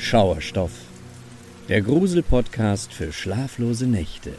Schauerstoff, 0.00 0.72
der 1.68 1.82
Grusel-Podcast 1.82 2.92
für 2.92 3.12
schlaflose 3.12 3.86
Nächte. 3.86 4.34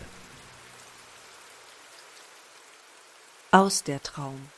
Aus 3.51 3.83
der 3.83 4.01
Traum. 4.01 4.50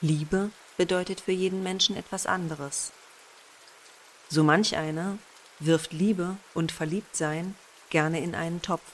Liebe 0.00 0.50
bedeutet 0.76 1.20
für 1.20 1.32
jeden 1.32 1.62
Menschen 1.62 1.96
etwas 1.96 2.26
anderes. 2.26 2.90
So 4.28 4.42
manch 4.42 4.76
einer 4.76 5.16
wirft 5.60 5.92
Liebe 5.92 6.36
und 6.52 6.72
Verliebtsein 6.72 7.54
gerne 7.90 8.20
in 8.20 8.34
einen 8.34 8.60
Topf. 8.60 8.90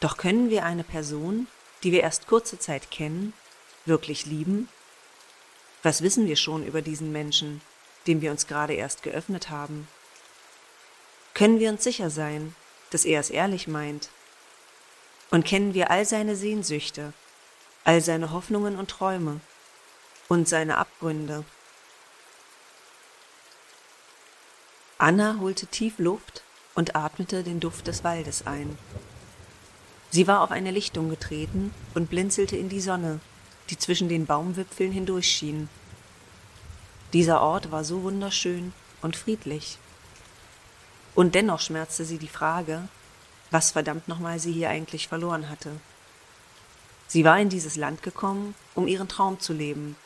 Doch 0.00 0.16
können 0.16 0.50
wir 0.50 0.64
eine 0.64 0.84
Person, 0.84 1.46
die 1.84 1.92
wir 1.92 2.02
erst 2.02 2.26
kurze 2.26 2.58
Zeit 2.58 2.90
kennen, 2.90 3.32
wirklich 3.86 4.26
lieben? 4.26 4.68
Was 5.84 6.00
wissen 6.00 6.26
wir 6.26 6.36
schon 6.36 6.66
über 6.66 6.80
diesen 6.80 7.12
Menschen, 7.12 7.60
dem 8.06 8.22
wir 8.22 8.30
uns 8.30 8.46
gerade 8.46 8.72
erst 8.72 9.02
geöffnet 9.02 9.50
haben? 9.50 9.86
Können 11.34 11.60
wir 11.60 11.68
uns 11.68 11.84
sicher 11.84 12.08
sein, 12.08 12.56
dass 12.88 13.04
er 13.04 13.20
es 13.20 13.28
ehrlich 13.28 13.68
meint? 13.68 14.08
Und 15.30 15.44
kennen 15.44 15.74
wir 15.74 15.90
all 15.90 16.06
seine 16.06 16.36
Sehnsüchte, 16.36 17.12
all 17.84 18.00
seine 18.00 18.32
Hoffnungen 18.32 18.78
und 18.78 18.90
Träume 18.90 19.40
und 20.28 20.48
seine 20.48 20.78
Abgründe? 20.78 21.44
Anna 24.96 25.36
holte 25.38 25.66
tief 25.66 25.98
Luft 25.98 26.44
und 26.74 26.96
atmete 26.96 27.42
den 27.42 27.60
Duft 27.60 27.88
des 27.88 28.02
Waldes 28.02 28.46
ein. 28.46 28.78
Sie 30.08 30.26
war 30.26 30.40
auf 30.40 30.50
eine 30.50 30.70
Lichtung 30.70 31.10
getreten 31.10 31.74
und 31.92 32.08
blinzelte 32.08 32.56
in 32.56 32.70
die 32.70 32.80
Sonne, 32.80 33.20
die 33.70 33.78
zwischen 33.78 34.08
den 34.08 34.26
Baumwipfeln 34.26 34.92
hindurchschien. 34.92 35.68
Dieser 37.12 37.40
Ort 37.40 37.70
war 37.70 37.84
so 37.84 38.02
wunderschön 38.02 38.72
und 39.02 39.16
friedlich. 39.16 39.78
Und 41.14 41.34
dennoch 41.34 41.60
schmerzte 41.60 42.04
sie 42.04 42.18
die 42.18 42.28
Frage, 42.28 42.88
was 43.50 43.70
verdammt 43.70 44.08
nochmal 44.08 44.38
sie 44.38 44.52
hier 44.52 44.70
eigentlich 44.70 45.08
verloren 45.08 45.48
hatte. 45.48 45.70
Sie 47.06 47.24
war 47.24 47.38
in 47.38 47.48
dieses 47.48 47.76
Land 47.76 48.02
gekommen, 48.02 48.54
um 48.74 48.88
ihren 48.88 49.08
Traum 49.08 49.38
zu 49.38 49.52
leben. 49.52 49.96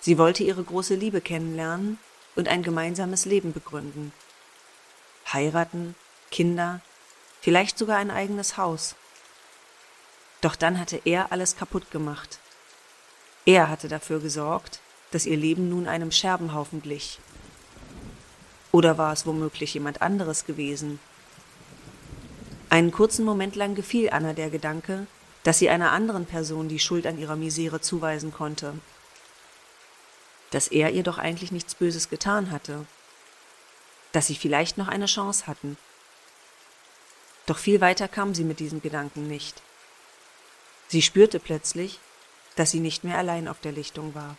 Sie 0.00 0.18
wollte 0.18 0.44
ihre 0.44 0.62
große 0.62 0.94
Liebe 0.94 1.20
kennenlernen 1.20 1.98
und 2.36 2.46
ein 2.46 2.62
gemeinsames 2.62 3.24
Leben 3.24 3.52
begründen. 3.52 4.12
Heiraten, 5.32 5.94
Kinder, 6.30 6.80
vielleicht 7.40 7.78
sogar 7.78 7.96
ein 7.96 8.10
eigenes 8.10 8.56
Haus. 8.56 8.94
Doch 10.40 10.54
dann 10.56 10.78
hatte 10.78 11.00
er 11.04 11.32
alles 11.32 11.56
kaputt 11.56 11.90
gemacht. 11.90 12.38
Er 13.46 13.68
hatte 13.68 13.88
dafür 13.88 14.20
gesorgt, 14.20 14.80
dass 15.10 15.26
ihr 15.26 15.36
Leben 15.36 15.68
nun 15.68 15.86
einem 15.86 16.10
Scherbenhaufen 16.10 16.82
glich. 16.82 17.18
Oder 18.72 18.98
war 18.98 19.12
es 19.12 19.26
womöglich 19.26 19.74
jemand 19.74 20.02
anderes 20.02 20.46
gewesen? 20.46 20.98
Einen 22.70 22.90
kurzen 22.90 23.24
Moment 23.24 23.54
lang 23.54 23.74
gefiel 23.74 24.10
Anna 24.10 24.32
der 24.32 24.50
Gedanke, 24.50 25.06
dass 25.44 25.58
sie 25.58 25.68
einer 25.68 25.92
anderen 25.92 26.26
Person 26.26 26.68
die 26.68 26.80
Schuld 26.80 27.06
an 27.06 27.18
ihrer 27.18 27.36
Misere 27.36 27.80
zuweisen 27.80 28.32
konnte. 28.32 28.74
Dass 30.50 30.68
er 30.68 30.90
ihr 30.90 31.02
doch 31.02 31.18
eigentlich 31.18 31.52
nichts 31.52 31.74
Böses 31.74 32.08
getan 32.08 32.50
hatte. 32.50 32.86
Dass 34.12 34.26
sie 34.26 34.34
vielleicht 34.34 34.78
noch 34.78 34.88
eine 34.88 35.06
Chance 35.06 35.46
hatten. 35.46 35.76
Doch 37.46 37.58
viel 37.58 37.80
weiter 37.80 38.08
kam 38.08 38.34
sie 38.34 38.44
mit 38.44 38.58
diesem 38.58 38.80
Gedanken 38.80 39.28
nicht. 39.28 39.62
Sie 40.88 41.02
spürte 41.02 41.38
plötzlich, 41.38 42.00
dass 42.56 42.70
sie 42.70 42.80
nicht 42.80 43.04
mehr 43.04 43.18
allein 43.18 43.48
auf 43.48 43.60
der 43.60 43.72
Lichtung 43.72 44.14
war. 44.14 44.36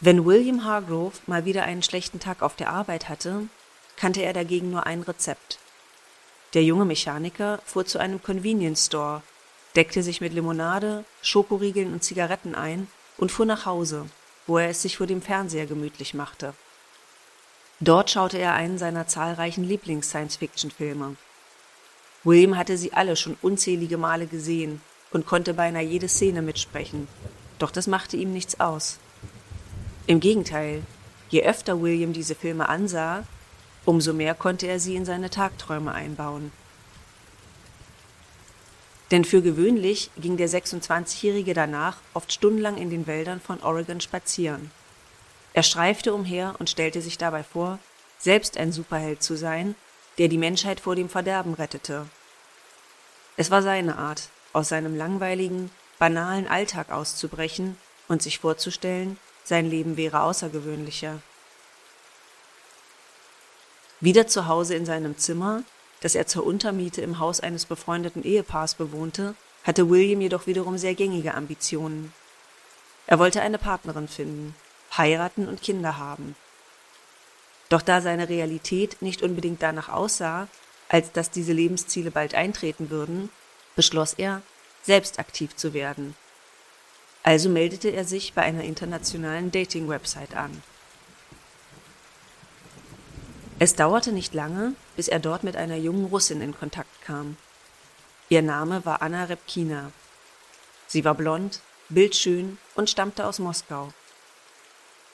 Wenn 0.00 0.24
William 0.24 0.64
Hargrove 0.64 1.18
mal 1.26 1.44
wieder 1.44 1.62
einen 1.62 1.82
schlechten 1.82 2.18
Tag 2.18 2.42
auf 2.42 2.56
der 2.56 2.70
Arbeit 2.70 3.08
hatte, 3.08 3.46
kannte 3.96 4.22
er 4.22 4.32
dagegen 4.32 4.70
nur 4.70 4.84
ein 4.84 5.02
Rezept. 5.02 5.58
Der 6.54 6.64
junge 6.64 6.84
Mechaniker 6.84 7.60
fuhr 7.64 7.86
zu 7.86 7.98
einem 7.98 8.20
Convenience 8.20 8.86
Store, 8.86 9.22
deckte 9.76 10.02
sich 10.02 10.20
mit 10.20 10.32
Limonade, 10.32 11.04
Schokoriegeln 11.22 11.92
und 11.92 12.02
Zigaretten 12.02 12.54
ein 12.54 12.88
und 13.16 13.30
fuhr 13.30 13.46
nach 13.46 13.64
Hause, 13.64 14.06
wo 14.46 14.58
er 14.58 14.70
es 14.70 14.82
sich 14.82 14.96
vor 14.96 15.06
dem 15.06 15.22
Fernseher 15.22 15.66
gemütlich 15.66 16.14
machte. 16.14 16.52
Dort 17.78 18.10
schaute 18.10 18.38
er 18.38 18.54
einen 18.54 18.78
seiner 18.78 19.06
zahlreichen 19.06 19.64
Lieblings-Science-Fiction-Filme. 19.64 21.16
William 22.24 22.56
hatte 22.56 22.76
sie 22.76 22.92
alle 22.92 23.16
schon 23.16 23.36
unzählige 23.42 23.96
Male 23.96 24.26
gesehen 24.26 24.80
und 25.10 25.26
konnte 25.26 25.54
beinahe 25.54 25.82
jede 25.82 26.08
Szene 26.08 26.42
mitsprechen, 26.42 27.08
doch 27.58 27.70
das 27.70 27.86
machte 27.86 28.16
ihm 28.16 28.32
nichts 28.32 28.60
aus. 28.60 28.98
Im 30.06 30.20
Gegenteil, 30.20 30.82
je 31.30 31.42
öfter 31.42 31.80
William 31.80 32.12
diese 32.12 32.34
Filme 32.34 32.68
ansah, 32.68 33.24
umso 33.84 34.12
mehr 34.12 34.34
konnte 34.34 34.66
er 34.66 34.78
sie 34.78 34.94
in 34.94 35.04
seine 35.04 35.30
Tagträume 35.30 35.92
einbauen. 35.92 36.52
Denn 39.10 39.24
für 39.24 39.42
gewöhnlich 39.42 40.10
ging 40.16 40.36
der 40.36 40.48
26-Jährige 40.48 41.52
danach 41.52 41.98
oft 42.14 42.32
stundenlang 42.32 42.78
in 42.78 42.88
den 42.88 43.06
Wäldern 43.06 43.40
von 43.40 43.62
Oregon 43.62 44.00
spazieren. 44.00 44.70
Er 45.52 45.62
streifte 45.62 46.14
umher 46.14 46.54
und 46.58 46.70
stellte 46.70 47.02
sich 47.02 47.18
dabei 47.18 47.42
vor, 47.42 47.78
selbst 48.18 48.56
ein 48.56 48.72
Superheld 48.72 49.22
zu 49.22 49.36
sein 49.36 49.74
der 50.18 50.28
die 50.28 50.38
Menschheit 50.38 50.80
vor 50.80 50.94
dem 50.94 51.08
Verderben 51.08 51.54
rettete. 51.54 52.06
Es 53.36 53.50
war 53.50 53.62
seine 53.62 53.96
Art, 53.96 54.28
aus 54.52 54.68
seinem 54.68 54.96
langweiligen, 54.96 55.70
banalen 55.98 56.48
Alltag 56.48 56.90
auszubrechen 56.90 57.76
und 58.08 58.22
sich 58.22 58.38
vorzustellen, 58.38 59.18
sein 59.44 59.68
Leben 59.68 59.96
wäre 59.96 60.22
außergewöhnlicher. 60.22 61.20
Wieder 64.00 64.26
zu 64.26 64.48
Hause 64.48 64.74
in 64.74 64.84
seinem 64.84 65.16
Zimmer, 65.16 65.62
das 66.00 66.14
er 66.14 66.26
zur 66.26 66.44
Untermiete 66.44 67.00
im 67.00 67.18
Haus 67.18 67.40
eines 67.40 67.66
befreundeten 67.66 68.24
Ehepaars 68.24 68.74
bewohnte, 68.74 69.34
hatte 69.64 69.88
William 69.88 70.20
jedoch 70.20 70.46
wiederum 70.46 70.76
sehr 70.76 70.94
gängige 70.94 71.34
Ambitionen. 71.34 72.12
Er 73.06 73.18
wollte 73.18 73.40
eine 73.42 73.58
Partnerin 73.58 74.08
finden, 74.08 74.54
heiraten 74.96 75.48
und 75.48 75.62
Kinder 75.62 75.98
haben. 75.98 76.34
Doch 77.72 77.80
da 77.80 78.02
seine 78.02 78.28
Realität 78.28 79.00
nicht 79.00 79.22
unbedingt 79.22 79.62
danach 79.62 79.88
aussah, 79.88 80.46
als 80.90 81.10
dass 81.10 81.30
diese 81.30 81.54
Lebensziele 81.54 82.10
bald 82.10 82.34
eintreten 82.34 82.90
würden, 82.90 83.30
beschloss 83.76 84.12
er, 84.12 84.42
selbst 84.82 85.18
aktiv 85.18 85.56
zu 85.56 85.72
werden. 85.72 86.14
Also 87.22 87.48
meldete 87.48 87.88
er 87.88 88.04
sich 88.04 88.34
bei 88.34 88.42
einer 88.42 88.62
internationalen 88.62 89.50
Dating-Website 89.50 90.36
an. 90.36 90.62
Es 93.58 93.74
dauerte 93.74 94.12
nicht 94.12 94.34
lange, 94.34 94.74
bis 94.94 95.08
er 95.08 95.18
dort 95.18 95.42
mit 95.42 95.56
einer 95.56 95.76
jungen 95.76 96.04
Russin 96.04 96.42
in 96.42 96.54
Kontakt 96.54 97.00
kam. 97.00 97.38
Ihr 98.28 98.42
Name 98.42 98.84
war 98.84 99.00
Anna 99.00 99.24
Repkina. 99.24 99.92
Sie 100.88 101.06
war 101.06 101.14
blond, 101.14 101.62
bildschön 101.88 102.58
und 102.74 102.90
stammte 102.90 103.24
aus 103.24 103.38
Moskau. 103.38 103.94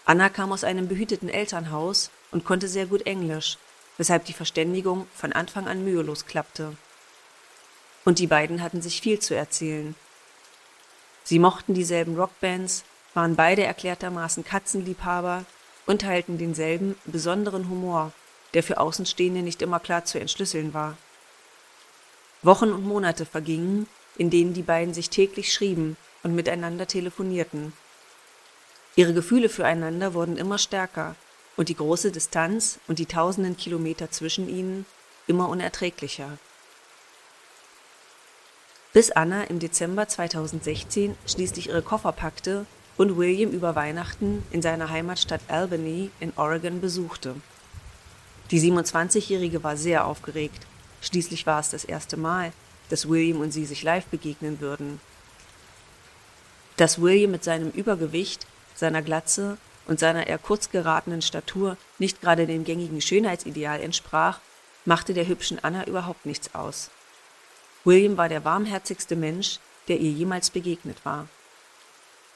Anna 0.05 0.29
kam 0.29 0.51
aus 0.51 0.65
einem 0.65 0.89
behüteten 0.89 1.29
Elternhaus 1.29 2.11
und 2.31 2.44
konnte 2.44 2.69
sehr 2.69 2.87
gut 2.87 3.06
Englisch, 3.06 3.59
weshalb 3.97 4.25
die 4.25 4.33
Verständigung 4.33 5.06
von 5.15 5.33
Anfang 5.33 5.66
an 5.66 5.84
mühelos 5.84 6.27
klappte. 6.27 6.77
Und 8.05 8.19
die 8.19 8.27
beiden 8.27 8.62
hatten 8.62 8.81
sich 8.81 9.00
viel 9.00 9.19
zu 9.19 9.34
erzählen. 9.34 9.94
Sie 11.25 11.39
mochten 11.39 11.75
dieselben 11.75 12.16
Rockbands, 12.16 12.84
waren 13.15 13.37
beide 13.37 13.65
erklärtermaßen 13.65 14.44
Katzenliebhaber 14.44 15.44
und 15.87 16.03
teilten 16.03 16.39
denselben 16.39 16.97
besonderen 17.05 17.69
Humor, 17.69 18.12
der 18.55 18.62
für 18.62 18.78
Außenstehende 18.78 19.42
nicht 19.42 19.60
immer 19.60 19.80
klar 19.80 20.04
zu 20.04 20.19
entschlüsseln 20.21 20.72
war. 20.72 20.97
Wochen 22.42 22.72
und 22.72 22.84
Monate 22.84 23.27
vergingen, 23.27 23.89
in 24.16 24.30
denen 24.30 24.54
die 24.54 24.63
beiden 24.63 24.95
sich 24.95 25.10
täglich 25.10 25.53
schrieben 25.53 25.97
und 26.22 26.34
miteinander 26.34 26.86
telefonierten. 26.86 27.72
Ihre 28.97 29.13
Gefühle 29.13 29.48
füreinander 29.48 30.15
wurden 30.15 30.36
immer 30.36 30.59
stärker 30.59 31.16
und 31.59 31.69
die 31.69 31.75
große 31.75 32.13
Distanz 32.13 32.78
und 32.87 33.01
die 33.01 33.07
tausenden 33.07 33.57
Kilometer 33.57 34.13
zwischen 34.13 34.49
ihnen 34.49 34.87
immer 35.27 35.49
unerträglicher. 35.49 36.39
Bis 38.93 39.10
Anna 39.10 39.43
im 39.45 39.59
Dezember 39.59 40.07
2016 40.07 41.16
schließlich 41.27 41.69
ihre 41.69 41.83
Koffer 41.83 42.13
packte 42.13 42.65
und 42.97 43.19
William 43.19 43.51
über 43.51 43.75
Weihnachten 43.75 44.47
in 44.53 44.63
seiner 44.63 44.89
Heimatstadt 44.89 45.41
Albany 45.49 46.10
in 46.21 46.33
Oregon 46.37 46.81
besuchte. 46.81 47.34
Die 48.53 48.61
27-Jährige 48.61 49.63
war 49.65 49.77
sehr 49.77 50.07
aufgeregt. 50.07 50.65
Schließlich 51.03 51.45
war 51.45 51.59
es 51.59 51.71
das 51.71 51.84
erste 51.84 52.16
Mal, 52.16 52.53
dass 52.89 53.09
William 53.09 53.41
und 53.41 53.51
sie 53.51 53.66
sich 53.66 53.83
live 53.83 54.07
begegnen 54.07 54.61
würden. 54.61 55.01
Dass 56.77 57.01
William 57.01 57.33
mit 57.33 57.43
seinem 57.43 57.71
Übergewicht, 57.71 58.47
seiner 58.77 59.03
Glatze 59.03 59.59
und 59.89 59.99
seiner 59.99 60.29
eher 60.29 60.39
kurz 60.39 60.71
geratenen 60.71 61.23
Statur 61.23 61.77
nicht 61.99 62.21
gerade 62.21 62.47
dem 62.47 62.63
gängigen 62.63 63.01
Schönheitsideal 63.01 63.81
entsprach, 63.81 64.39
machte 64.85 65.15
der 65.15 65.27
hübschen 65.27 65.59
Anna 65.63 65.87
überhaupt 65.87 66.25
nichts 66.27 66.55
aus. 66.55 66.91
William 67.85 68.17
war 68.17 68.29
der 68.29 68.45
warmherzigste 68.45 69.17
Mensch, 69.17 69.59
der 69.89 69.99
ihr 69.99 70.11
jemals 70.11 70.51
begegnet 70.51 71.05
war. 71.05 71.27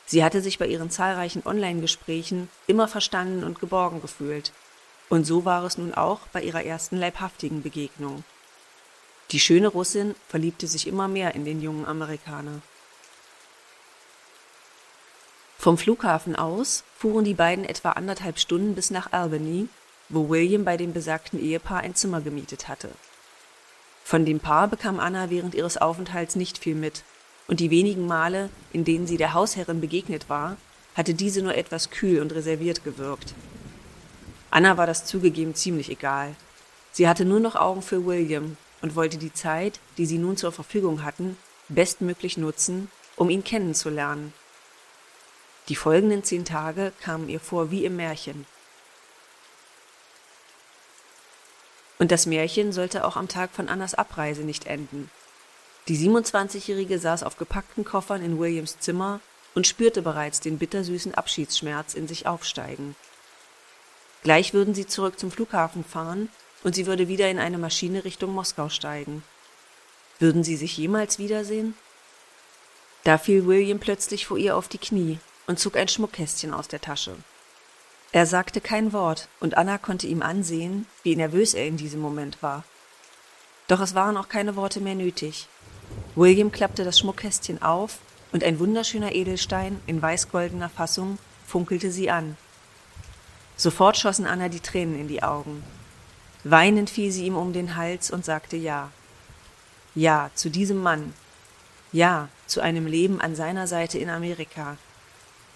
Sie 0.06 0.24
hatte 0.24 0.40
sich 0.40 0.58
bei 0.58 0.66
ihren 0.66 0.90
zahlreichen 0.90 1.46
Online-Gesprächen 1.46 2.48
immer 2.66 2.88
verstanden 2.88 3.44
und 3.44 3.60
geborgen 3.60 4.00
gefühlt. 4.00 4.52
Und 5.08 5.24
so 5.24 5.44
war 5.44 5.62
es 5.64 5.78
nun 5.78 5.94
auch 5.94 6.20
bei 6.32 6.42
ihrer 6.42 6.64
ersten 6.64 6.96
leibhaftigen 6.96 7.62
Begegnung. 7.62 8.24
Die 9.30 9.40
schöne 9.40 9.68
Russin 9.68 10.14
verliebte 10.28 10.66
sich 10.66 10.86
immer 10.86 11.08
mehr 11.08 11.34
in 11.34 11.44
den 11.44 11.62
jungen 11.62 11.86
Amerikaner. 11.86 12.60
Vom 15.62 15.78
Flughafen 15.78 16.34
aus 16.34 16.82
fuhren 16.98 17.24
die 17.24 17.34
beiden 17.34 17.64
etwa 17.64 17.90
anderthalb 17.90 18.40
Stunden 18.40 18.74
bis 18.74 18.90
nach 18.90 19.12
Albany, 19.12 19.68
wo 20.08 20.28
William 20.28 20.64
bei 20.64 20.76
dem 20.76 20.92
besagten 20.92 21.38
Ehepaar 21.38 21.82
ein 21.82 21.94
Zimmer 21.94 22.20
gemietet 22.20 22.66
hatte. 22.66 22.88
Von 24.02 24.24
dem 24.24 24.40
Paar 24.40 24.66
bekam 24.66 24.98
Anna 24.98 25.30
während 25.30 25.54
ihres 25.54 25.76
Aufenthalts 25.76 26.34
nicht 26.34 26.58
viel 26.58 26.74
mit, 26.74 27.04
und 27.46 27.60
die 27.60 27.70
wenigen 27.70 28.08
Male, 28.08 28.50
in 28.72 28.82
denen 28.84 29.06
sie 29.06 29.16
der 29.16 29.34
Hausherrin 29.34 29.80
begegnet 29.80 30.28
war, 30.28 30.56
hatte 30.96 31.14
diese 31.14 31.42
nur 31.42 31.54
etwas 31.54 31.90
kühl 31.90 32.20
und 32.20 32.34
reserviert 32.34 32.82
gewirkt. 32.82 33.32
Anna 34.50 34.76
war 34.78 34.88
das 34.88 35.04
zugegeben 35.04 35.54
ziemlich 35.54 35.90
egal. 35.90 36.34
Sie 36.90 37.06
hatte 37.06 37.24
nur 37.24 37.38
noch 37.38 37.54
Augen 37.54 37.82
für 37.82 38.04
William 38.04 38.56
und 38.80 38.96
wollte 38.96 39.16
die 39.16 39.32
Zeit, 39.32 39.78
die 39.96 40.06
sie 40.06 40.18
nun 40.18 40.36
zur 40.36 40.50
Verfügung 40.50 41.04
hatten, 41.04 41.36
bestmöglich 41.68 42.36
nutzen, 42.36 42.90
um 43.14 43.30
ihn 43.30 43.44
kennenzulernen. 43.44 44.32
Die 45.68 45.76
folgenden 45.76 46.24
zehn 46.24 46.44
Tage 46.44 46.92
kamen 47.00 47.28
ihr 47.28 47.40
vor 47.40 47.70
wie 47.70 47.84
im 47.84 47.96
Märchen. 47.96 48.46
Und 51.98 52.10
das 52.10 52.26
Märchen 52.26 52.72
sollte 52.72 53.04
auch 53.04 53.16
am 53.16 53.28
Tag 53.28 53.52
von 53.52 53.68
Annas 53.68 53.94
Abreise 53.94 54.42
nicht 54.42 54.66
enden. 54.66 55.08
Die 55.86 55.96
27-Jährige 55.96 56.98
saß 56.98 57.22
auf 57.22 57.36
gepackten 57.36 57.84
Koffern 57.84 58.24
in 58.24 58.40
Williams 58.40 58.78
Zimmer 58.80 59.20
und 59.54 59.68
spürte 59.68 60.02
bereits 60.02 60.40
den 60.40 60.58
bittersüßen 60.58 61.14
Abschiedsschmerz 61.14 61.94
in 61.94 62.08
sich 62.08 62.26
aufsteigen. 62.26 62.96
Gleich 64.24 64.54
würden 64.54 64.74
sie 64.74 64.86
zurück 64.86 65.18
zum 65.18 65.30
Flughafen 65.30 65.84
fahren 65.84 66.28
und 66.64 66.74
sie 66.74 66.86
würde 66.86 67.06
wieder 67.06 67.30
in 67.30 67.38
eine 67.38 67.58
Maschine 67.58 68.04
Richtung 68.04 68.32
Moskau 68.32 68.68
steigen. 68.68 69.22
Würden 70.18 70.42
sie 70.42 70.56
sich 70.56 70.76
jemals 70.76 71.18
wiedersehen? 71.18 71.74
Da 73.04 73.18
fiel 73.18 73.46
William 73.46 73.78
plötzlich 73.78 74.26
vor 74.26 74.38
ihr 74.38 74.56
auf 74.56 74.68
die 74.68 74.78
Knie 74.78 75.18
und 75.46 75.58
zog 75.58 75.76
ein 75.76 75.88
Schmuckkästchen 75.88 76.54
aus 76.54 76.68
der 76.68 76.80
Tasche. 76.80 77.16
Er 78.12 78.26
sagte 78.26 78.60
kein 78.60 78.92
Wort, 78.92 79.28
und 79.40 79.56
Anna 79.56 79.78
konnte 79.78 80.06
ihm 80.06 80.22
ansehen, 80.22 80.86
wie 81.02 81.16
nervös 81.16 81.54
er 81.54 81.66
in 81.66 81.78
diesem 81.78 82.00
Moment 82.00 82.42
war. 82.42 82.64
Doch 83.68 83.80
es 83.80 83.94
waren 83.94 84.16
auch 84.16 84.28
keine 84.28 84.54
Worte 84.56 84.80
mehr 84.80 84.94
nötig. 84.94 85.48
William 86.14 86.52
klappte 86.52 86.84
das 86.84 86.98
Schmuckkästchen 86.98 87.62
auf, 87.62 87.98
und 88.32 88.44
ein 88.44 88.58
wunderschöner 88.58 89.12
Edelstein 89.12 89.80
in 89.86 90.00
weißgoldener 90.00 90.68
Fassung 90.68 91.18
funkelte 91.46 91.90
sie 91.90 92.10
an. 92.10 92.36
Sofort 93.56 93.96
schossen 93.96 94.26
Anna 94.26 94.48
die 94.48 94.60
Tränen 94.60 94.98
in 94.98 95.08
die 95.08 95.22
Augen. 95.22 95.62
Weinend 96.44 96.90
fiel 96.90 97.12
sie 97.12 97.26
ihm 97.26 97.36
um 97.36 97.52
den 97.52 97.76
Hals 97.76 98.10
und 98.10 98.24
sagte 98.24 98.56
Ja. 98.56 98.90
Ja 99.94 100.30
zu 100.34 100.50
diesem 100.50 100.78
Mann. 100.82 101.14
Ja 101.92 102.28
zu 102.46 102.60
einem 102.60 102.86
Leben 102.86 103.20
an 103.20 103.36
seiner 103.36 103.66
Seite 103.66 103.98
in 103.98 104.10
Amerika. 104.10 104.76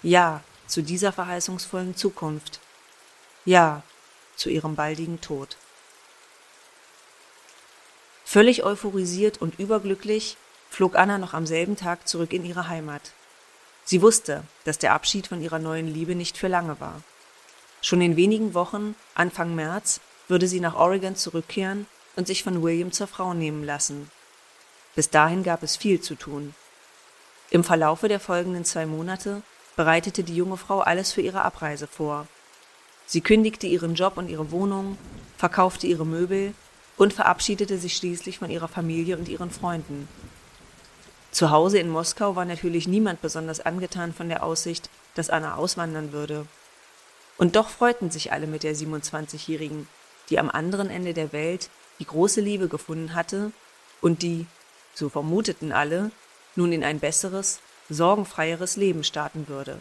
Ja 0.03 0.43
zu 0.67 0.83
dieser 0.83 1.11
verheißungsvollen 1.11 1.95
Zukunft. 1.95 2.59
Ja 3.45 3.83
zu 4.35 4.49
ihrem 4.49 4.75
baldigen 4.75 5.19
Tod. 5.21 5.57
Völlig 8.23 8.63
euphorisiert 8.63 9.41
und 9.41 9.57
überglücklich 9.57 10.37
flog 10.69 10.95
Anna 10.95 11.17
noch 11.17 11.33
am 11.33 11.47
selben 11.47 11.75
Tag 11.75 12.07
zurück 12.07 12.33
in 12.33 12.45
ihre 12.45 12.67
Heimat. 12.67 13.13
Sie 13.85 14.01
wusste, 14.01 14.43
dass 14.65 14.77
der 14.77 14.93
Abschied 14.93 15.27
von 15.27 15.41
ihrer 15.41 15.59
neuen 15.59 15.91
Liebe 15.91 16.13
nicht 16.13 16.37
für 16.37 16.49
lange 16.49 16.79
war. 16.79 17.01
Schon 17.81 18.01
in 18.01 18.17
wenigen 18.17 18.53
Wochen, 18.53 18.95
Anfang 19.15 19.55
März, 19.55 20.01
würde 20.27 20.47
sie 20.47 20.59
nach 20.59 20.75
Oregon 20.75 21.15
zurückkehren 21.15 21.87
und 22.17 22.27
sich 22.27 22.43
von 22.43 22.61
William 22.61 22.91
zur 22.91 23.07
Frau 23.07 23.33
nehmen 23.33 23.63
lassen. 23.63 24.11
Bis 24.93 25.09
dahin 25.09 25.43
gab 25.43 25.63
es 25.63 25.77
viel 25.77 26.01
zu 26.01 26.15
tun. 26.15 26.53
Im 27.49 27.63
Verlaufe 27.63 28.09
der 28.09 28.19
folgenden 28.19 28.65
zwei 28.65 28.85
Monate 28.85 29.41
bereitete 29.77 30.23
die 30.23 30.35
junge 30.35 30.57
Frau 30.57 30.81
alles 30.81 31.13
für 31.13 31.21
ihre 31.21 31.43
Abreise 31.43 31.87
vor. 31.87 32.27
Sie 33.05 33.21
kündigte 33.21 33.67
ihren 33.67 33.95
Job 33.95 34.17
und 34.17 34.27
ihre 34.27 34.51
Wohnung, 34.51 34.97
verkaufte 35.37 35.87
ihre 35.87 36.05
Möbel 36.05 36.53
und 36.97 37.13
verabschiedete 37.13 37.77
sich 37.77 37.95
schließlich 37.95 38.39
von 38.39 38.49
ihrer 38.49 38.67
Familie 38.67 39.17
und 39.17 39.29
ihren 39.29 39.51
Freunden. 39.51 40.09
Zu 41.31 41.51
Hause 41.51 41.77
in 41.77 41.89
Moskau 41.89 42.35
war 42.35 42.45
natürlich 42.45 42.87
niemand 42.87 43.21
besonders 43.21 43.59
angetan 43.59 44.13
von 44.13 44.27
der 44.27 44.43
Aussicht, 44.43 44.89
dass 45.13 45.29
Anna 45.29 45.55
auswandern 45.55 46.11
würde. 46.11 46.47
Und 47.37 47.55
doch 47.55 47.69
freuten 47.69 48.09
sich 48.09 48.31
alle 48.31 48.47
mit 48.47 48.63
der 48.63 48.75
27-Jährigen, 48.75 49.87
die 50.29 50.39
am 50.39 50.49
anderen 50.49 50.89
Ende 50.89 51.13
der 51.13 51.31
Welt 51.31 51.69
die 51.99 52.05
große 52.05 52.41
Liebe 52.41 52.67
gefunden 52.67 53.13
hatte 53.13 53.51
und 54.01 54.23
die, 54.23 54.47
so 54.95 55.09
vermuteten 55.09 55.71
alle, 55.71 56.09
nun 56.55 56.73
in 56.73 56.83
ein 56.83 56.99
besseres, 56.99 57.59
sorgenfreieres 57.89 58.75
Leben 58.75 59.03
starten 59.03 59.47
würde. 59.47 59.79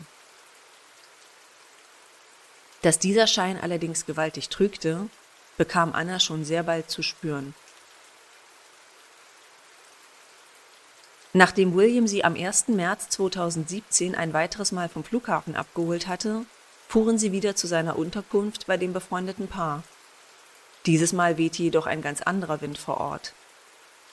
Dass 2.83 2.99
dieser 2.99 3.27
Schein 3.27 3.59
allerdings 3.61 4.07
gewaltig 4.07 4.49
trügte, 4.49 5.09
bekam 5.57 5.93
Anna 5.93 6.21
schon 6.21 6.45
sehr 6.45 6.63
bald 6.63 6.91
zu 6.91 7.03
spüren. 7.03 7.55
Nachdem 11.33 11.75
William 11.75 12.07
sie 12.07 12.25
am 12.25 12.35
1. 12.35 12.69
März 12.69 13.11
2017 13.11 14.15
ein 14.15 14.33
weiteres 14.33 14.73
Mal 14.73 14.89
vom 14.89 15.05
Flughafen 15.05 15.55
abgeholt 15.55 16.07
hatte, 16.07 16.47
fuhren 16.89 17.19
sie 17.19 17.33
wieder 17.33 17.57
zu 17.57 17.67
seiner 17.67 17.99
Unterkunft 17.99 18.67
bei 18.67 18.77
dem 18.77 18.93
befreundeten 18.93 19.49
Paar. 19.49 19.83
Dieses 20.87 21.13
Mal 21.13 21.37
wehte 21.37 21.63
jedoch 21.63 21.87
ein 21.87 22.01
ganz 22.01 22.23
anderer 22.23 22.61
Wind 22.61 22.79
vor 22.79 22.99
Ort. 22.99 23.35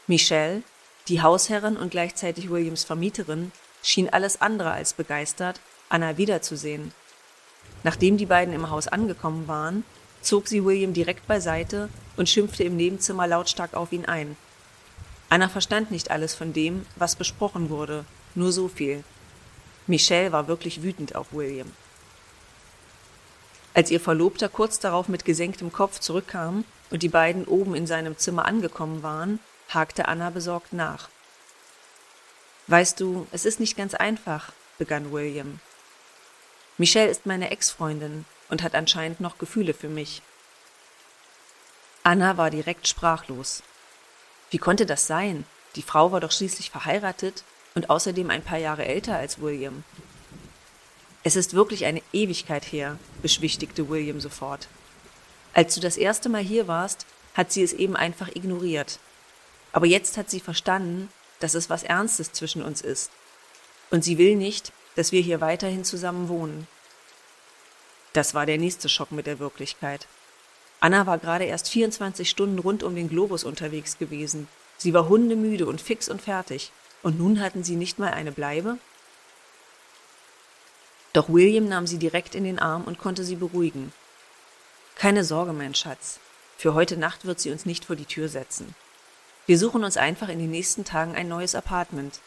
Michelle, 0.07 0.63
die 1.07 1.21
Hausherrin 1.21 1.77
und 1.77 1.91
gleichzeitig 1.91 2.49
Williams 2.49 2.83
Vermieterin, 2.83 3.51
schien 3.83 4.09
alles 4.09 4.41
andere 4.41 4.71
als 4.71 4.93
begeistert, 4.93 5.59
Anna 5.89 6.17
wiederzusehen. 6.17 6.91
Nachdem 7.83 8.17
die 8.17 8.25
beiden 8.25 8.53
im 8.53 8.71
Haus 8.71 8.87
angekommen 8.87 9.47
waren, 9.47 9.83
zog 10.21 10.47
sie 10.47 10.65
William 10.65 10.93
direkt 10.93 11.27
beiseite 11.27 11.89
und 12.17 12.29
schimpfte 12.29 12.63
im 12.63 12.77
Nebenzimmer 12.77 13.27
lautstark 13.27 13.75
auf 13.75 13.91
ihn 13.91 14.05
ein. 14.05 14.35
Anna 15.29 15.49
verstand 15.49 15.91
nicht 15.91 16.09
alles 16.09 16.33
von 16.33 16.53
dem, 16.53 16.85
was 16.95 17.15
besprochen 17.15 17.69
wurde, 17.69 18.05
nur 18.35 18.51
so 18.51 18.67
viel. 18.67 19.03
Michelle 19.85 20.31
war 20.31 20.47
wirklich 20.47 20.81
wütend 20.81 21.15
auf 21.15 21.27
William. 21.31 21.71
Als 23.73 23.91
ihr 23.91 23.99
Verlobter 23.99 24.49
kurz 24.49 24.79
darauf 24.79 25.09
mit 25.09 25.25
gesenktem 25.25 25.71
Kopf 25.71 25.99
zurückkam 25.99 26.63
und 26.91 27.03
die 27.03 27.09
beiden 27.09 27.45
oben 27.45 27.75
in 27.75 27.87
seinem 27.87 28.17
Zimmer 28.17 28.45
angekommen 28.45 29.01
waren, 29.03 29.39
hakte 29.69 30.07
Anna 30.07 30.29
besorgt 30.29 30.73
nach. 30.73 31.09
Weißt 32.67 32.99
du, 32.99 33.27
es 33.31 33.45
ist 33.45 33.59
nicht 33.59 33.75
ganz 33.75 33.93
einfach, 33.93 34.53
begann 34.77 35.11
William. 35.11 35.59
Michelle 36.77 37.09
ist 37.09 37.25
meine 37.25 37.51
Ex-Freundin 37.51 38.25
und 38.49 38.63
hat 38.63 38.75
anscheinend 38.75 39.19
noch 39.19 39.37
Gefühle 39.37 39.73
für 39.73 39.89
mich. 39.89 40.21
Anna 42.03 42.37
war 42.37 42.49
direkt 42.49 42.87
sprachlos. 42.87 43.63
Wie 44.49 44.57
konnte 44.57 44.85
das 44.85 45.07
sein? 45.07 45.45
Die 45.75 45.81
Frau 45.81 46.11
war 46.11 46.19
doch 46.19 46.31
schließlich 46.31 46.69
verheiratet 46.69 47.43
und 47.75 47.89
außerdem 47.89 48.29
ein 48.29 48.43
paar 48.43 48.57
Jahre 48.57 48.85
älter 48.85 49.17
als 49.17 49.41
William. 49.41 49.83
Es 51.23 51.35
ist 51.35 51.53
wirklich 51.53 51.85
eine 51.85 52.01
Ewigkeit 52.11 52.63
her, 52.71 52.97
beschwichtigte 53.21 53.89
William 53.89 54.19
sofort. 54.19 54.67
Als 55.53 55.75
du 55.75 55.81
das 55.81 55.97
erste 55.97 56.29
Mal 56.29 56.43
hier 56.43 56.67
warst, 56.67 57.05
hat 57.33 57.51
sie 57.51 57.63
es 57.63 57.73
eben 57.73 57.95
einfach 57.95 58.29
ignoriert. 58.35 58.99
Aber 59.71 59.85
jetzt 59.85 60.17
hat 60.17 60.29
sie 60.29 60.39
verstanden, 60.39 61.09
dass 61.43 61.55
es 61.55 61.69
was 61.69 61.83
Ernstes 61.83 62.31
zwischen 62.31 62.63
uns 62.63 62.81
ist. 62.81 63.11
Und 63.91 64.03
sie 64.03 64.17
will 64.17 64.35
nicht, 64.37 64.71
dass 64.95 65.11
wir 65.11 65.21
hier 65.21 65.41
weiterhin 65.41 65.83
zusammen 65.83 66.29
wohnen. 66.29 66.67
Das 68.13 68.33
war 68.33 68.45
der 68.45 68.57
nächste 68.57 68.87
Schock 68.87 69.11
mit 69.11 69.27
der 69.27 69.39
Wirklichkeit. 69.39 70.07
Anna 70.79 71.05
war 71.05 71.17
gerade 71.17 71.43
erst 71.43 71.69
24 71.69 72.29
Stunden 72.29 72.59
rund 72.59 72.81
um 72.81 72.95
den 72.95 73.09
Globus 73.09 73.43
unterwegs 73.43 73.97
gewesen. 73.97 74.47
Sie 74.77 74.93
war 74.93 75.09
hundemüde 75.09 75.65
und 75.65 75.81
fix 75.81 76.07
und 76.07 76.21
fertig. 76.21 76.71
Und 77.01 77.19
nun 77.19 77.41
hatten 77.41 77.63
sie 77.63 77.75
nicht 77.75 77.99
mal 77.99 78.13
eine 78.13 78.31
Bleibe? 78.31 78.77
Doch 81.11 81.27
William 81.27 81.67
nahm 81.67 81.87
sie 81.87 81.97
direkt 81.97 82.35
in 82.35 82.45
den 82.45 82.59
Arm 82.59 82.85
und 82.85 82.99
konnte 82.99 83.25
sie 83.25 83.35
beruhigen. 83.35 83.91
Keine 84.95 85.23
Sorge, 85.23 85.51
mein 85.51 85.75
Schatz. 85.75 86.19
Für 86.57 86.73
heute 86.73 86.95
Nacht 86.95 87.25
wird 87.25 87.41
sie 87.41 87.51
uns 87.51 87.65
nicht 87.65 87.83
vor 87.85 87.97
die 87.97 88.05
Tür 88.05 88.29
setzen. 88.29 88.75
Wir 89.45 89.59
suchen 89.59 89.83
uns 89.83 89.97
einfach 89.97 90.29
in 90.29 90.39
den 90.39 90.51
nächsten 90.51 90.85
Tagen 90.85 91.15
ein 91.15 91.27
neues 91.27 91.53
Apartment. 91.53 92.21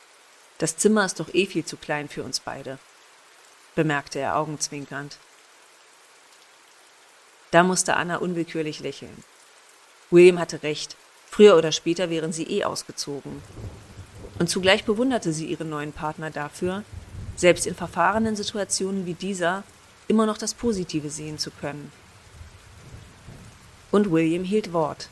Das 0.59 0.77
Zimmer 0.77 1.05
ist 1.07 1.19
doch 1.19 1.33
eh 1.33 1.47
viel 1.47 1.65
zu 1.65 1.77
klein 1.77 2.09
für 2.09 2.23
uns 2.23 2.41
beide, 2.41 2.79
bemerkte 3.75 4.19
er 4.19 4.37
augenzwinkernd. 4.37 5.19
Da 7.51 7.63
musste 7.63 7.97
Anna 7.97 8.17
unwillkürlich 8.17 8.81
lächeln. 8.81 9.25
William 10.11 10.39
hatte 10.39 10.63
recht. 10.63 10.97
Früher 11.31 11.57
oder 11.57 11.73
später 11.73 12.11
wären 12.11 12.33
sie 12.33 12.45
eh 12.45 12.65
ausgezogen. 12.65 13.43
Und 14.39 14.51
zugleich 14.51 14.85
bewunderte 14.85 15.33
sie 15.33 15.47
ihren 15.47 15.71
neuen 15.71 15.93
Partner 15.93 16.31
dafür, 16.31 16.85
selbst 17.35 17.67
in 17.67 17.75
verfahrenen 17.75 18.37
Situationen 18.37 19.07
wie 19.07 19.15
dieser 19.15 19.65
immer 20.09 20.27
noch 20.27 20.39
das 20.39 20.55
Positive 20.55 21.09
sehen 21.11 21.39
zu 21.39 21.51
können. 21.51 21.91
Und 23.91 24.11
William 24.11 24.45
hielt 24.45 24.73
Wort. 24.73 25.09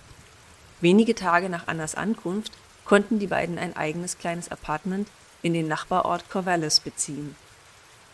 Wenige 0.81 1.15
Tage 1.15 1.49
nach 1.49 1.67
Annas 1.67 1.95
Ankunft 1.95 2.53
konnten 2.85 3.19
die 3.19 3.27
beiden 3.27 3.59
ein 3.59 3.77
eigenes 3.77 4.19
kleines 4.19 4.51
Apartment 4.51 5.09
in 5.43 5.55
den 5.55 5.69
Nachbarort 5.69 6.29
Corvallis 6.31 6.81
beziehen. 6.81 7.37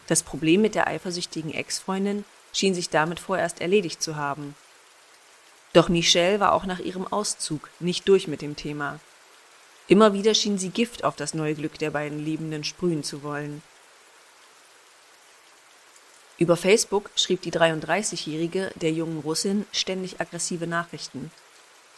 Das 0.07 0.23
Problem 0.23 0.61
mit 0.61 0.75
der 0.75 0.87
eifersüchtigen 0.87 1.53
Ex-Freundin 1.53 2.25
schien 2.53 2.75
sich 2.75 2.91
damit 2.91 3.21
vorerst 3.21 3.61
erledigt 3.61 4.03
zu 4.03 4.17
haben. 4.17 4.55
Doch 5.73 5.89
Michelle 5.89 6.41
war 6.41 6.53
auch 6.53 6.67
nach 6.67 6.81
ihrem 6.81 7.07
Auszug 7.07 7.71
nicht 7.79 8.09
durch 8.09 8.27
mit 8.27 8.43
dem 8.43 8.57
Thema. 8.57 8.99
Immer 9.87 10.13
wieder 10.13 10.35
schien 10.35 10.59
sie 10.59 10.71
Gift 10.71 11.05
auf 11.05 11.17
das 11.17 11.35
neue 11.35 11.55
Glück 11.55 11.79
der 11.79 11.91
beiden 11.91 12.25
Liebenden 12.25 12.65
sprühen 12.65 13.05
zu 13.05 13.23
wollen. 13.23 13.63
Über 16.39 16.57
Facebook 16.57 17.11
schrieb 17.17 17.43
die 17.43 17.53
33-Jährige 17.53 18.73
der 18.75 18.93
jungen 18.93 19.21
Russin 19.21 19.67
ständig 19.73 20.21
aggressive 20.21 20.67
Nachrichten. 20.67 21.31